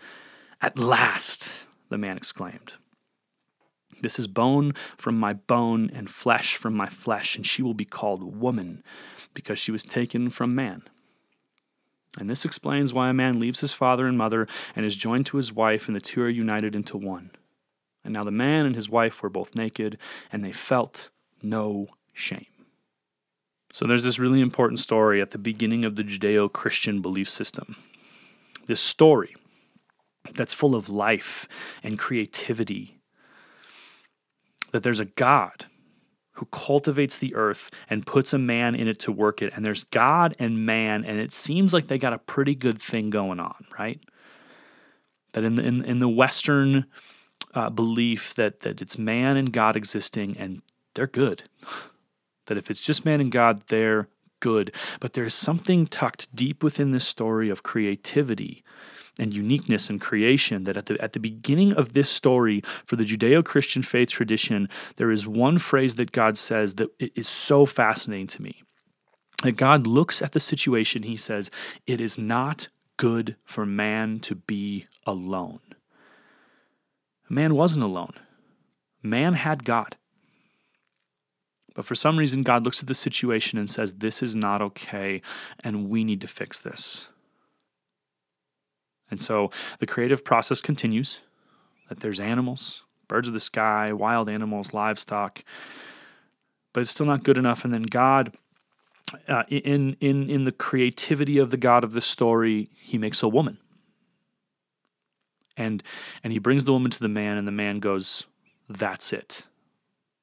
At 0.60 0.78
last, 0.78 1.66
the 1.88 1.98
man 1.98 2.16
exclaimed, 2.16 2.74
This 4.02 4.18
is 4.18 4.26
bone 4.26 4.74
from 4.98 5.18
my 5.18 5.32
bone 5.32 5.90
and 5.94 6.10
flesh 6.10 6.56
from 6.56 6.74
my 6.74 6.88
flesh, 6.88 7.36
and 7.36 7.46
she 7.46 7.62
will 7.62 7.74
be 7.74 7.86
called 7.86 8.38
woman, 8.38 8.82
because 9.32 9.58
she 9.58 9.72
was 9.72 9.84
taken 9.84 10.28
from 10.28 10.54
man. 10.54 10.82
And 12.18 12.28
this 12.28 12.44
explains 12.44 12.92
why 12.92 13.08
a 13.08 13.14
man 13.14 13.38
leaves 13.38 13.60
his 13.60 13.72
father 13.72 14.06
and 14.06 14.18
mother 14.18 14.46
and 14.74 14.84
is 14.84 14.96
joined 14.96 15.26
to 15.26 15.36
his 15.38 15.52
wife, 15.52 15.86
and 15.86 15.96
the 15.96 16.00
two 16.00 16.20
are 16.22 16.28
united 16.28 16.74
into 16.74 16.98
one. 16.98 17.30
And 18.08 18.14
now 18.14 18.24
the 18.24 18.30
man 18.30 18.64
and 18.64 18.74
his 18.74 18.88
wife 18.88 19.22
were 19.22 19.28
both 19.28 19.54
naked, 19.54 19.98
and 20.32 20.42
they 20.42 20.50
felt 20.50 21.10
no 21.42 21.88
shame. 22.14 22.46
So 23.70 23.86
there's 23.86 24.02
this 24.02 24.18
really 24.18 24.40
important 24.40 24.80
story 24.80 25.20
at 25.20 25.32
the 25.32 25.36
beginning 25.36 25.84
of 25.84 25.96
the 25.96 26.02
Judeo 26.02 26.50
Christian 26.50 27.02
belief 27.02 27.28
system. 27.28 27.76
This 28.66 28.80
story 28.80 29.36
that's 30.32 30.54
full 30.54 30.74
of 30.74 30.88
life 30.88 31.46
and 31.82 31.98
creativity. 31.98 32.98
That 34.72 34.84
there's 34.84 35.00
a 35.00 35.04
God 35.04 35.66
who 36.32 36.46
cultivates 36.46 37.18
the 37.18 37.34
earth 37.34 37.70
and 37.90 38.06
puts 38.06 38.32
a 38.32 38.38
man 38.38 38.74
in 38.74 38.88
it 38.88 38.98
to 39.00 39.12
work 39.12 39.42
it. 39.42 39.52
And 39.54 39.62
there's 39.66 39.84
God 39.84 40.34
and 40.38 40.64
man, 40.64 41.04
and 41.04 41.20
it 41.20 41.34
seems 41.34 41.74
like 41.74 41.88
they 41.88 41.98
got 41.98 42.14
a 42.14 42.18
pretty 42.18 42.54
good 42.54 42.80
thing 42.80 43.10
going 43.10 43.38
on, 43.38 43.66
right? 43.78 44.00
That 45.34 45.44
in 45.44 45.56
the, 45.56 45.62
in, 45.62 45.84
in 45.84 45.98
the 45.98 46.08
Western 46.08 46.86
uh, 47.54 47.70
belief 47.70 48.34
that, 48.34 48.60
that 48.60 48.82
it's 48.82 48.98
man 48.98 49.36
and 49.36 49.52
God 49.52 49.76
existing, 49.76 50.36
and 50.38 50.62
they're 50.94 51.06
good. 51.06 51.44
that 52.46 52.58
if 52.58 52.70
it's 52.70 52.80
just 52.80 53.04
man 53.04 53.20
and 53.20 53.30
God, 53.30 53.62
they're 53.68 54.08
good. 54.40 54.74
But 55.00 55.12
there's 55.12 55.34
something 55.34 55.86
tucked 55.86 56.34
deep 56.34 56.62
within 56.62 56.90
this 56.90 57.06
story 57.06 57.50
of 57.50 57.62
creativity 57.62 58.64
and 59.18 59.34
uniqueness 59.34 59.90
and 59.90 60.00
creation 60.00 60.64
that 60.64 60.76
at 60.76 60.86
the 60.86 61.00
at 61.02 61.12
the 61.12 61.20
beginning 61.20 61.72
of 61.72 61.92
this 61.92 62.08
story 62.08 62.62
for 62.86 62.96
the 62.96 63.04
Judeo-Christian 63.04 63.82
faith 63.82 64.10
tradition 64.10 64.68
there 64.96 65.10
is 65.10 65.26
one 65.26 65.58
phrase 65.58 65.96
that 65.96 66.12
God 66.12 66.38
says 66.38 66.74
that 66.74 66.88
is 66.98 67.28
so 67.28 67.66
fascinating 67.66 68.28
to 68.28 68.42
me. 68.42 68.62
That 69.42 69.56
God 69.56 69.86
looks 69.86 70.22
at 70.22 70.32
the 70.32 70.40
situation 70.40 71.02
he 71.02 71.16
says 71.16 71.50
it 71.86 72.00
is 72.00 72.16
not 72.16 72.68
good 72.96 73.36
for 73.44 73.66
man 73.66 74.20
to 74.20 74.34
be 74.34 74.86
alone. 75.06 75.60
Man 77.28 77.54
wasn't 77.54 77.84
alone. 77.84 78.14
Man 79.02 79.34
had 79.34 79.64
God. 79.64 79.96
But 81.74 81.84
for 81.84 81.94
some 81.94 82.18
reason, 82.18 82.42
God 82.42 82.64
looks 82.64 82.80
at 82.80 82.88
the 82.88 82.94
situation 82.94 83.58
and 83.58 83.70
says, 83.70 83.94
This 83.94 84.22
is 84.22 84.34
not 84.34 84.60
okay, 84.60 85.22
and 85.62 85.88
we 85.88 86.02
need 86.02 86.20
to 86.22 86.26
fix 86.26 86.58
this. 86.58 87.08
And 89.10 89.20
so 89.20 89.50
the 89.78 89.86
creative 89.86 90.24
process 90.24 90.60
continues 90.60 91.20
that 91.88 92.00
there's 92.00 92.20
animals, 92.20 92.82
birds 93.06 93.28
of 93.28 93.34
the 93.34 93.40
sky, 93.40 93.92
wild 93.92 94.28
animals, 94.28 94.74
livestock, 94.74 95.44
but 96.72 96.80
it's 96.80 96.90
still 96.90 97.06
not 97.06 97.24
good 97.24 97.38
enough. 97.38 97.64
And 97.64 97.72
then 97.72 97.82
God, 97.82 98.36
uh, 99.26 99.44
in, 99.48 99.96
in, 100.00 100.28
in 100.28 100.44
the 100.44 100.52
creativity 100.52 101.38
of 101.38 101.50
the 101.50 101.56
God 101.56 101.84
of 101.84 101.92
the 101.92 102.00
story, 102.00 102.70
he 102.74 102.98
makes 102.98 103.22
a 103.22 103.28
woman. 103.28 103.58
And, 105.58 105.82
and 106.22 106.32
he 106.32 106.38
brings 106.38 106.64
the 106.64 106.72
woman 106.72 106.90
to 106.90 107.00
the 107.00 107.08
man, 107.08 107.36
and 107.36 107.46
the 107.46 107.52
man 107.52 107.80
goes, 107.80 108.24
That's 108.68 109.12
it. 109.12 109.44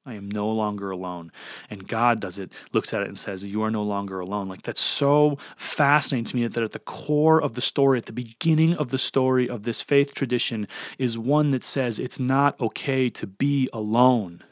I 0.06 0.14
am 0.14 0.30
no 0.30 0.48
longer 0.48 0.92
alone. 0.92 1.32
And 1.68 1.88
God 1.88 2.20
does 2.20 2.38
it, 2.38 2.52
looks 2.72 2.94
at 2.94 3.02
it 3.02 3.08
and 3.08 3.18
says, 3.18 3.44
You 3.44 3.62
are 3.62 3.72
no 3.72 3.82
longer 3.82 4.20
alone. 4.20 4.48
Like 4.48 4.62
that's 4.62 4.80
so 4.80 5.36
fascinating 5.56 6.24
to 6.26 6.36
me 6.36 6.46
that 6.46 6.62
at 6.62 6.72
the 6.72 6.78
core 6.78 7.42
of 7.42 7.54
the 7.54 7.60
story, 7.60 7.98
at 7.98 8.06
the 8.06 8.12
beginning 8.12 8.74
of 8.74 8.90
the 8.90 8.98
story 8.98 9.48
of 9.48 9.64
this 9.64 9.80
faith 9.80 10.14
tradition, 10.14 10.68
is 10.96 11.18
one 11.18 11.50
that 11.50 11.64
says 11.64 11.98
it's 11.98 12.20
not 12.20 12.58
okay 12.60 13.10
to 13.10 13.26
be 13.26 13.68
alone. 13.72 14.44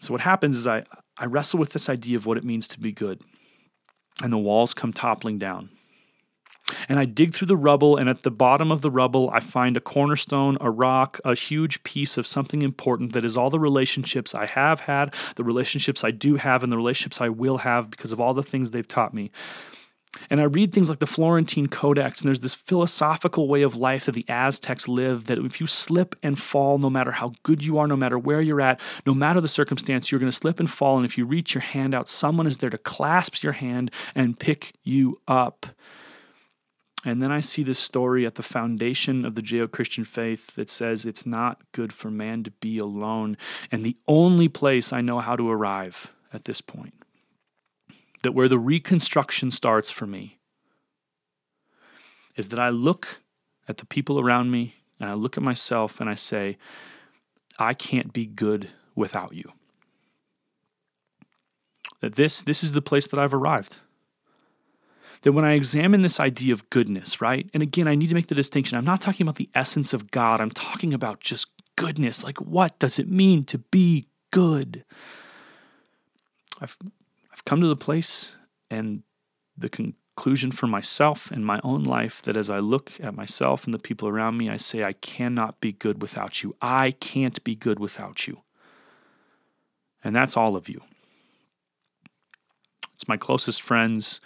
So 0.00 0.14
what 0.14 0.20
happens 0.20 0.56
is 0.56 0.68
I, 0.68 0.84
I 1.16 1.26
wrestle 1.26 1.58
with 1.58 1.72
this 1.72 1.88
idea 1.88 2.16
of 2.16 2.26
what 2.26 2.38
it 2.38 2.44
means 2.44 2.68
to 2.68 2.80
be 2.80 2.92
good. 2.92 3.20
And 4.22 4.32
the 4.32 4.38
walls 4.38 4.72
come 4.72 4.92
toppling 4.92 5.38
down. 5.38 5.70
And 6.88 6.98
I 6.98 7.04
dig 7.04 7.34
through 7.34 7.46
the 7.46 7.56
rubble, 7.56 7.96
and 7.96 8.08
at 8.08 8.22
the 8.22 8.30
bottom 8.30 8.70
of 8.70 8.80
the 8.82 8.90
rubble, 8.90 9.30
I 9.32 9.40
find 9.40 9.76
a 9.76 9.80
cornerstone, 9.80 10.58
a 10.60 10.70
rock, 10.70 11.20
a 11.24 11.34
huge 11.34 11.82
piece 11.82 12.16
of 12.16 12.26
something 12.26 12.62
important 12.62 13.12
that 13.12 13.24
is 13.24 13.36
all 13.36 13.50
the 13.50 13.60
relationships 13.60 14.34
I 14.34 14.46
have 14.46 14.80
had, 14.80 15.14
the 15.36 15.44
relationships 15.44 16.04
I 16.04 16.10
do 16.10 16.36
have, 16.36 16.62
and 16.62 16.72
the 16.72 16.76
relationships 16.76 17.20
I 17.20 17.28
will 17.28 17.58
have 17.58 17.90
because 17.90 18.12
of 18.12 18.20
all 18.20 18.34
the 18.34 18.42
things 18.42 18.70
they've 18.70 18.86
taught 18.86 19.14
me. 19.14 19.30
And 20.30 20.40
I 20.40 20.44
read 20.44 20.72
things 20.72 20.88
like 20.88 20.98
the 20.98 21.06
Florentine 21.06 21.68
Codex, 21.68 22.20
and 22.20 22.28
there's 22.28 22.40
this 22.40 22.54
philosophical 22.54 23.48
way 23.48 23.62
of 23.62 23.76
life 23.76 24.06
that 24.06 24.12
the 24.12 24.24
Aztecs 24.28 24.88
live 24.88 25.26
that 25.26 25.38
if 25.38 25.60
you 25.60 25.66
slip 25.66 26.16
and 26.22 26.38
fall, 26.38 26.78
no 26.78 26.90
matter 26.90 27.12
how 27.12 27.32
good 27.42 27.64
you 27.64 27.78
are, 27.78 27.86
no 27.86 27.96
matter 27.96 28.18
where 28.18 28.40
you're 28.40 28.60
at, 28.60 28.80
no 29.06 29.14
matter 29.14 29.40
the 29.40 29.48
circumstance, 29.48 30.10
you're 30.10 30.18
going 30.18 30.30
to 30.30 30.36
slip 30.36 30.60
and 30.60 30.70
fall. 30.70 30.96
And 30.96 31.04
if 31.04 31.16
you 31.16 31.24
reach 31.24 31.54
your 31.54 31.62
hand 31.62 31.94
out, 31.94 32.08
someone 32.08 32.46
is 32.46 32.58
there 32.58 32.70
to 32.70 32.78
clasp 32.78 33.42
your 33.42 33.52
hand 33.52 33.90
and 34.14 34.38
pick 34.38 34.72
you 34.82 35.20
up. 35.28 35.66
And 37.04 37.22
then 37.22 37.30
I 37.30 37.40
see 37.40 37.62
this 37.62 37.78
story 37.78 38.26
at 38.26 38.34
the 38.34 38.42
foundation 38.42 39.24
of 39.24 39.34
the 39.34 39.42
Judeo 39.42 39.70
Christian 39.70 40.04
faith 40.04 40.54
that 40.56 40.68
says 40.68 41.04
it's 41.04 41.24
not 41.24 41.62
good 41.72 41.92
for 41.92 42.10
man 42.10 42.42
to 42.42 42.50
be 42.50 42.78
alone. 42.78 43.36
And 43.70 43.84
the 43.84 43.96
only 44.08 44.48
place 44.48 44.92
I 44.92 45.00
know 45.00 45.20
how 45.20 45.36
to 45.36 45.48
arrive 45.48 46.12
at 46.32 46.44
this 46.44 46.60
point, 46.60 46.94
that 48.22 48.32
where 48.32 48.48
the 48.48 48.58
reconstruction 48.58 49.50
starts 49.50 49.90
for 49.90 50.06
me, 50.06 50.38
is 52.36 52.48
that 52.48 52.58
I 52.58 52.68
look 52.68 53.20
at 53.68 53.78
the 53.78 53.86
people 53.86 54.18
around 54.18 54.50
me 54.50 54.74
and 54.98 55.08
I 55.08 55.14
look 55.14 55.36
at 55.36 55.42
myself 55.42 56.00
and 56.00 56.10
I 56.10 56.14
say, 56.14 56.58
I 57.60 57.74
can't 57.74 58.12
be 58.12 58.26
good 58.26 58.70
without 58.96 59.34
you. 59.34 59.52
That 62.00 62.16
this, 62.16 62.42
this 62.42 62.62
is 62.62 62.72
the 62.72 62.82
place 62.82 63.06
that 63.06 63.18
I've 63.18 63.34
arrived 63.34 63.76
that 65.22 65.32
when 65.32 65.44
I 65.44 65.52
examine 65.52 66.02
this 66.02 66.20
idea 66.20 66.52
of 66.52 66.68
goodness, 66.70 67.20
right? 67.20 67.48
And 67.52 67.62
again, 67.62 67.88
I 67.88 67.94
need 67.94 68.08
to 68.08 68.14
make 68.14 68.28
the 68.28 68.34
distinction. 68.34 68.78
I'm 68.78 68.84
not 68.84 69.00
talking 69.00 69.24
about 69.24 69.36
the 69.36 69.50
essence 69.54 69.92
of 69.92 70.10
God, 70.10 70.40
I'm 70.40 70.50
talking 70.50 70.94
about 70.94 71.20
just 71.20 71.48
goodness. 71.76 72.24
Like, 72.24 72.40
what 72.40 72.78
does 72.78 72.98
it 72.98 73.08
mean 73.08 73.44
to 73.44 73.58
be 73.58 74.06
good? 74.30 74.84
I've, 76.60 76.76
I've 77.32 77.44
come 77.44 77.60
to 77.60 77.68
the 77.68 77.76
place 77.76 78.32
and 78.70 79.02
the 79.56 79.68
conclusion 79.68 80.50
for 80.50 80.66
myself 80.66 81.30
and 81.30 81.46
my 81.46 81.60
own 81.62 81.84
life 81.84 82.22
that 82.22 82.36
as 82.36 82.50
I 82.50 82.58
look 82.58 82.92
at 83.00 83.14
myself 83.14 83.64
and 83.64 83.72
the 83.72 83.78
people 83.78 84.08
around 84.08 84.36
me, 84.36 84.50
I 84.50 84.56
say, 84.56 84.82
I 84.82 84.92
cannot 84.92 85.60
be 85.60 85.72
good 85.72 86.02
without 86.02 86.42
you. 86.42 86.56
I 86.60 86.92
can't 86.92 87.42
be 87.44 87.54
good 87.54 87.78
without 87.78 88.26
you. 88.26 88.42
And 90.02 90.14
that's 90.14 90.36
all 90.36 90.56
of 90.56 90.68
you. 90.68 90.82
It's 92.94 93.06
my 93.06 93.16
closest 93.16 93.62
friends. 93.62 94.20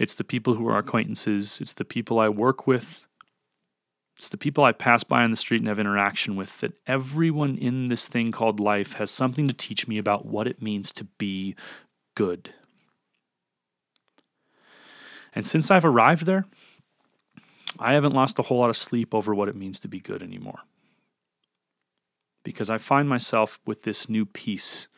It's 0.00 0.14
the 0.14 0.24
people 0.24 0.54
who 0.54 0.66
are 0.66 0.78
acquaintances. 0.78 1.58
It's 1.60 1.74
the 1.74 1.84
people 1.84 2.18
I 2.18 2.30
work 2.30 2.66
with. 2.66 3.06
It's 4.16 4.30
the 4.30 4.38
people 4.38 4.64
I 4.64 4.72
pass 4.72 5.04
by 5.04 5.22
on 5.22 5.30
the 5.30 5.36
street 5.36 5.60
and 5.60 5.68
have 5.68 5.78
interaction 5.78 6.36
with. 6.36 6.58
That 6.60 6.80
everyone 6.86 7.58
in 7.58 7.84
this 7.84 8.08
thing 8.08 8.32
called 8.32 8.58
life 8.58 8.94
has 8.94 9.10
something 9.10 9.46
to 9.46 9.52
teach 9.52 9.86
me 9.86 9.98
about 9.98 10.24
what 10.24 10.46
it 10.46 10.62
means 10.62 10.90
to 10.92 11.04
be 11.04 11.54
good. 12.14 12.54
And 15.34 15.46
since 15.46 15.70
I've 15.70 15.84
arrived 15.84 16.24
there, 16.24 16.46
I 17.78 17.92
haven't 17.92 18.14
lost 18.14 18.38
a 18.38 18.42
whole 18.42 18.60
lot 18.60 18.70
of 18.70 18.78
sleep 18.78 19.14
over 19.14 19.34
what 19.34 19.50
it 19.50 19.54
means 19.54 19.78
to 19.80 19.88
be 19.88 20.00
good 20.00 20.22
anymore. 20.22 20.60
Because 22.42 22.70
I 22.70 22.78
find 22.78 23.06
myself 23.06 23.60
with 23.66 23.82
this 23.82 24.08
new 24.08 24.24
peace 24.24 24.88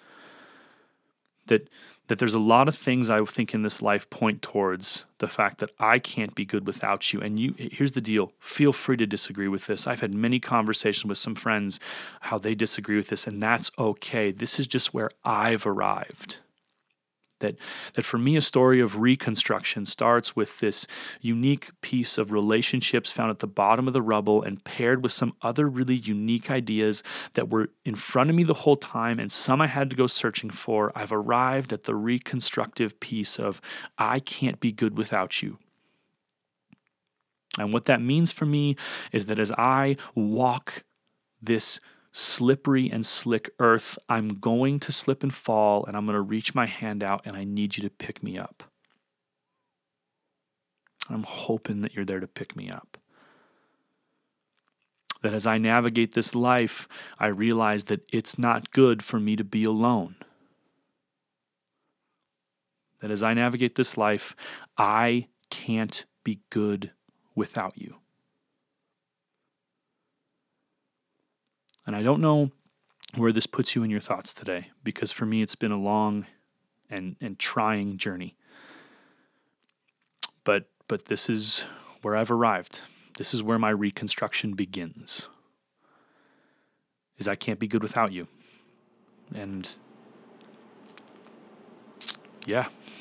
that 1.47 1.69
that 2.09 2.19
there's 2.19 2.35
a 2.35 2.39
lot 2.39 2.69
of 2.69 2.75
things 2.75 3.09
I 3.09 3.25
think 3.25 3.55
in 3.55 3.63
this 3.63 3.81
life 3.81 4.11
point 4.11 4.43
towards 4.43 5.05
the 5.19 5.29
fact 5.29 5.59
that 5.59 5.71
I 5.79 5.99
can't 5.99 6.35
be 6.35 6.45
good 6.45 6.67
without 6.67 7.13
you. 7.13 7.21
And 7.21 7.39
you 7.39 7.55
here's 7.57 7.93
the 7.93 8.01
deal. 8.01 8.33
Feel 8.41 8.73
free 8.73 8.97
to 8.99 9.07
disagree 9.07 9.49
with 9.49 9.67
this. 9.67 9.87
I've 9.87 10.01
had 10.01 10.13
many 10.13 10.41
conversations 10.41 11.07
with 11.07 11.19
some 11.19 11.35
friends 11.35 11.81
how 12.23 12.39
they 12.39 12.55
disagree 12.55 12.97
with 12.97 13.09
this, 13.09 13.27
and 13.27 13.41
that's 13.41 13.71
okay. 13.79 14.31
This 14.31 14.59
is 14.59 14.67
just 14.67 14.93
where 14.93 15.11
I've 15.25 15.67
arrived. 15.67 16.39
That, 17.43 17.57
that 17.95 18.05
for 18.05 18.17
me, 18.19 18.37
a 18.37 18.41
story 18.41 18.81
of 18.81 18.97
reconstruction 18.97 19.85
starts 19.85 20.35
with 20.35 20.61
this 20.61 20.87
unique 21.21 21.71
piece 21.83 22.17
of 22.17 22.33
relationships 22.33 23.13
found 23.13 23.31
at 23.31 23.41
the 23.41 23.47
bottom 23.47 23.87
of 23.87 23.93
the 23.93 24.01
rubble 24.01 24.43
and 24.43 24.65
paired 24.65 25.03
with 25.03 25.13
some 25.13 25.35
other 25.43 25.69
really 25.69 25.95
unique 25.95 26.51
ideas 26.51 27.03
that 27.35 27.51
were 27.51 27.69
in 27.85 27.95
front 27.95 28.31
of 28.31 28.37
me 28.37 28.45
the 28.45 28.55
whole 28.55 28.77
time 28.77 29.19
and 29.19 29.31
some 29.31 29.61
I 29.61 29.67
had 29.67 29.91
to 29.91 29.97
go 29.97 30.07
searching 30.07 30.51
for. 30.51 30.91
I've 30.95 31.13
arrived 31.13 31.73
at 31.73 31.85
the 31.85 31.95
reconstructive 31.95 32.99
piece 33.01 33.39
of 33.39 33.61
I 33.99 34.21
can't 34.21 34.61
be 34.61 34.73
good 34.73 34.97
without 34.97 35.43
you. 35.43 35.59
And 37.59 37.73
what 37.73 37.85
that 37.85 38.01
means 38.01 38.33
for 38.33 38.47
me 38.47 38.77
is 39.13 39.27
that 39.27 39.39
as 39.39 39.53
I 39.53 39.97
walk 40.15 40.85
this 41.41 41.81
slippery 42.13 42.91
and 42.91 43.05
slick 43.05 43.51
earth. 43.59 43.99
I'm 44.09 44.29
going 44.29 44.79
to 44.81 44.93
slip 44.93 45.23
and 45.23 45.35
fall, 45.35 45.85
and 45.87 45.97
I'm 45.97 46.05
going 46.05 46.15
to 46.15 46.21
reach 46.21 46.55
my 46.55 46.67
hand 46.67 47.03
out, 47.03 47.23
and 47.27 47.37
I 47.37 47.45
need 47.45 47.77
you 47.77 47.83
to 47.83 47.91
pick 47.91 48.23
me 48.23 48.39
up. 48.39 48.63
I'm 51.09 51.25
hoping 51.25 51.81
that 51.81 51.95
you're 51.95 52.05
there 52.05 52.21
to 52.21 52.29
pick 52.29 52.55
me 52.55 52.71
up. 52.71 52.99
That 55.23 55.35
as 55.35 55.47
I 55.47 55.59
navigate 55.59 56.15
this 56.15 56.35
life, 56.35 56.87
I 57.19 57.29
realize 57.29 57.85
that 57.85 58.03
it's 58.13 58.39
not 58.39 58.73
good 58.73 59.03
for 59.03 59.19
me 59.19 59.37
to 59.37 59.45
be 59.45 59.65
alone. 59.65 60.17
That 63.01 63.11
as 63.11 63.23
I 63.23 63.35
navigate 63.35 63.75
this 63.75 63.97
life, 63.97 64.37
I 64.77 65.29
can't 65.51 66.05
be 66.25 66.41
good 66.51 66.93
without 67.35 67.77
you. 67.77 68.02
And 71.87 71.97
I 71.97 72.03
don't 72.03 72.21
know 72.21 72.51
where 73.17 73.33
this 73.33 73.47
puts 73.47 73.75
you 73.75 73.83
in 73.83 73.91
your 73.91 74.01
thoughts 74.01 74.33
today, 74.33 74.69
because 74.85 75.13
for 75.13 75.27
me, 75.27 75.43
it's 75.43 75.55
been 75.55 75.73
a 75.73 75.81
long 75.81 76.27
and, 76.89 77.17
and 77.21 77.39
trying 77.39 77.97
journey. 77.97 78.37
But, 80.45 80.69
but 80.89 81.07
this 81.07 81.29
is 81.29 81.65
where 82.03 82.17
I've 82.17 82.31
arrived. 82.31 82.81
This 83.19 83.35
is 83.35 83.43
where 83.43 83.59
my 83.59 83.71
reconstruction 83.71 84.55
begins. 84.55 85.27
Is 87.19 87.29
I 87.29 87.35
can't 87.35 87.59
be 87.59 87.69
good 87.69 87.83
without 87.83 88.13
you. 88.13 88.29
And 89.35 89.75
yeah, 92.47 92.69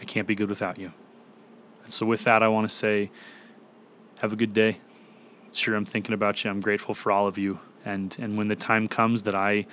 I 0.00 0.04
can't 0.04 0.26
be 0.26 0.34
good 0.34 0.48
without 0.48 0.78
you. 0.78 0.92
And 1.84 1.92
so, 1.92 2.04
with 2.04 2.24
that, 2.24 2.42
I 2.42 2.48
want 2.48 2.68
to 2.68 2.74
say, 2.74 3.10
have 4.18 4.32
a 4.32 4.36
good 4.36 4.52
day 4.52 4.78
sure 5.52 5.74
I'm 5.74 5.84
thinking 5.84 6.14
about 6.14 6.44
you. 6.44 6.50
I'm 6.50 6.60
grateful 6.60 6.94
for 6.94 7.12
all 7.12 7.26
of 7.26 7.38
you. 7.38 7.60
And, 7.84 8.16
and 8.18 8.36
when 8.36 8.48
the 8.48 8.56
time 8.56 8.88
comes 8.88 9.24
that 9.24 9.34
I 9.34 9.66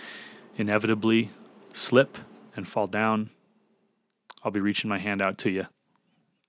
inevitably 0.57 1.29
slip 1.73 2.17
and 2.55 2.67
fall 2.67 2.87
down, 2.87 3.29
I'll 4.43 4.51
be 4.51 4.59
reaching 4.59 4.89
my 4.89 4.99
hand 4.99 5.21
out 5.21 5.37
to 5.39 5.49
you 5.49 5.67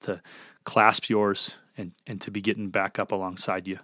to 0.02 0.22
clasp 0.64 1.08
yours 1.08 1.56
and, 1.76 1.92
and 2.06 2.20
to 2.20 2.30
be 2.30 2.40
getting 2.40 2.70
back 2.70 2.98
up 2.98 3.12
alongside 3.12 3.66
you, 3.66 3.78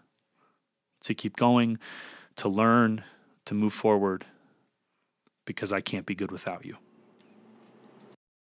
to 1.02 1.14
keep 1.14 1.36
going, 1.36 1.78
to 2.36 2.48
learn, 2.48 3.04
to 3.44 3.54
move 3.54 3.72
forward, 3.72 4.24
because 5.44 5.72
I 5.72 5.80
can't 5.80 6.06
be 6.06 6.14
good 6.14 6.32
without 6.32 6.64
you. 6.64 6.76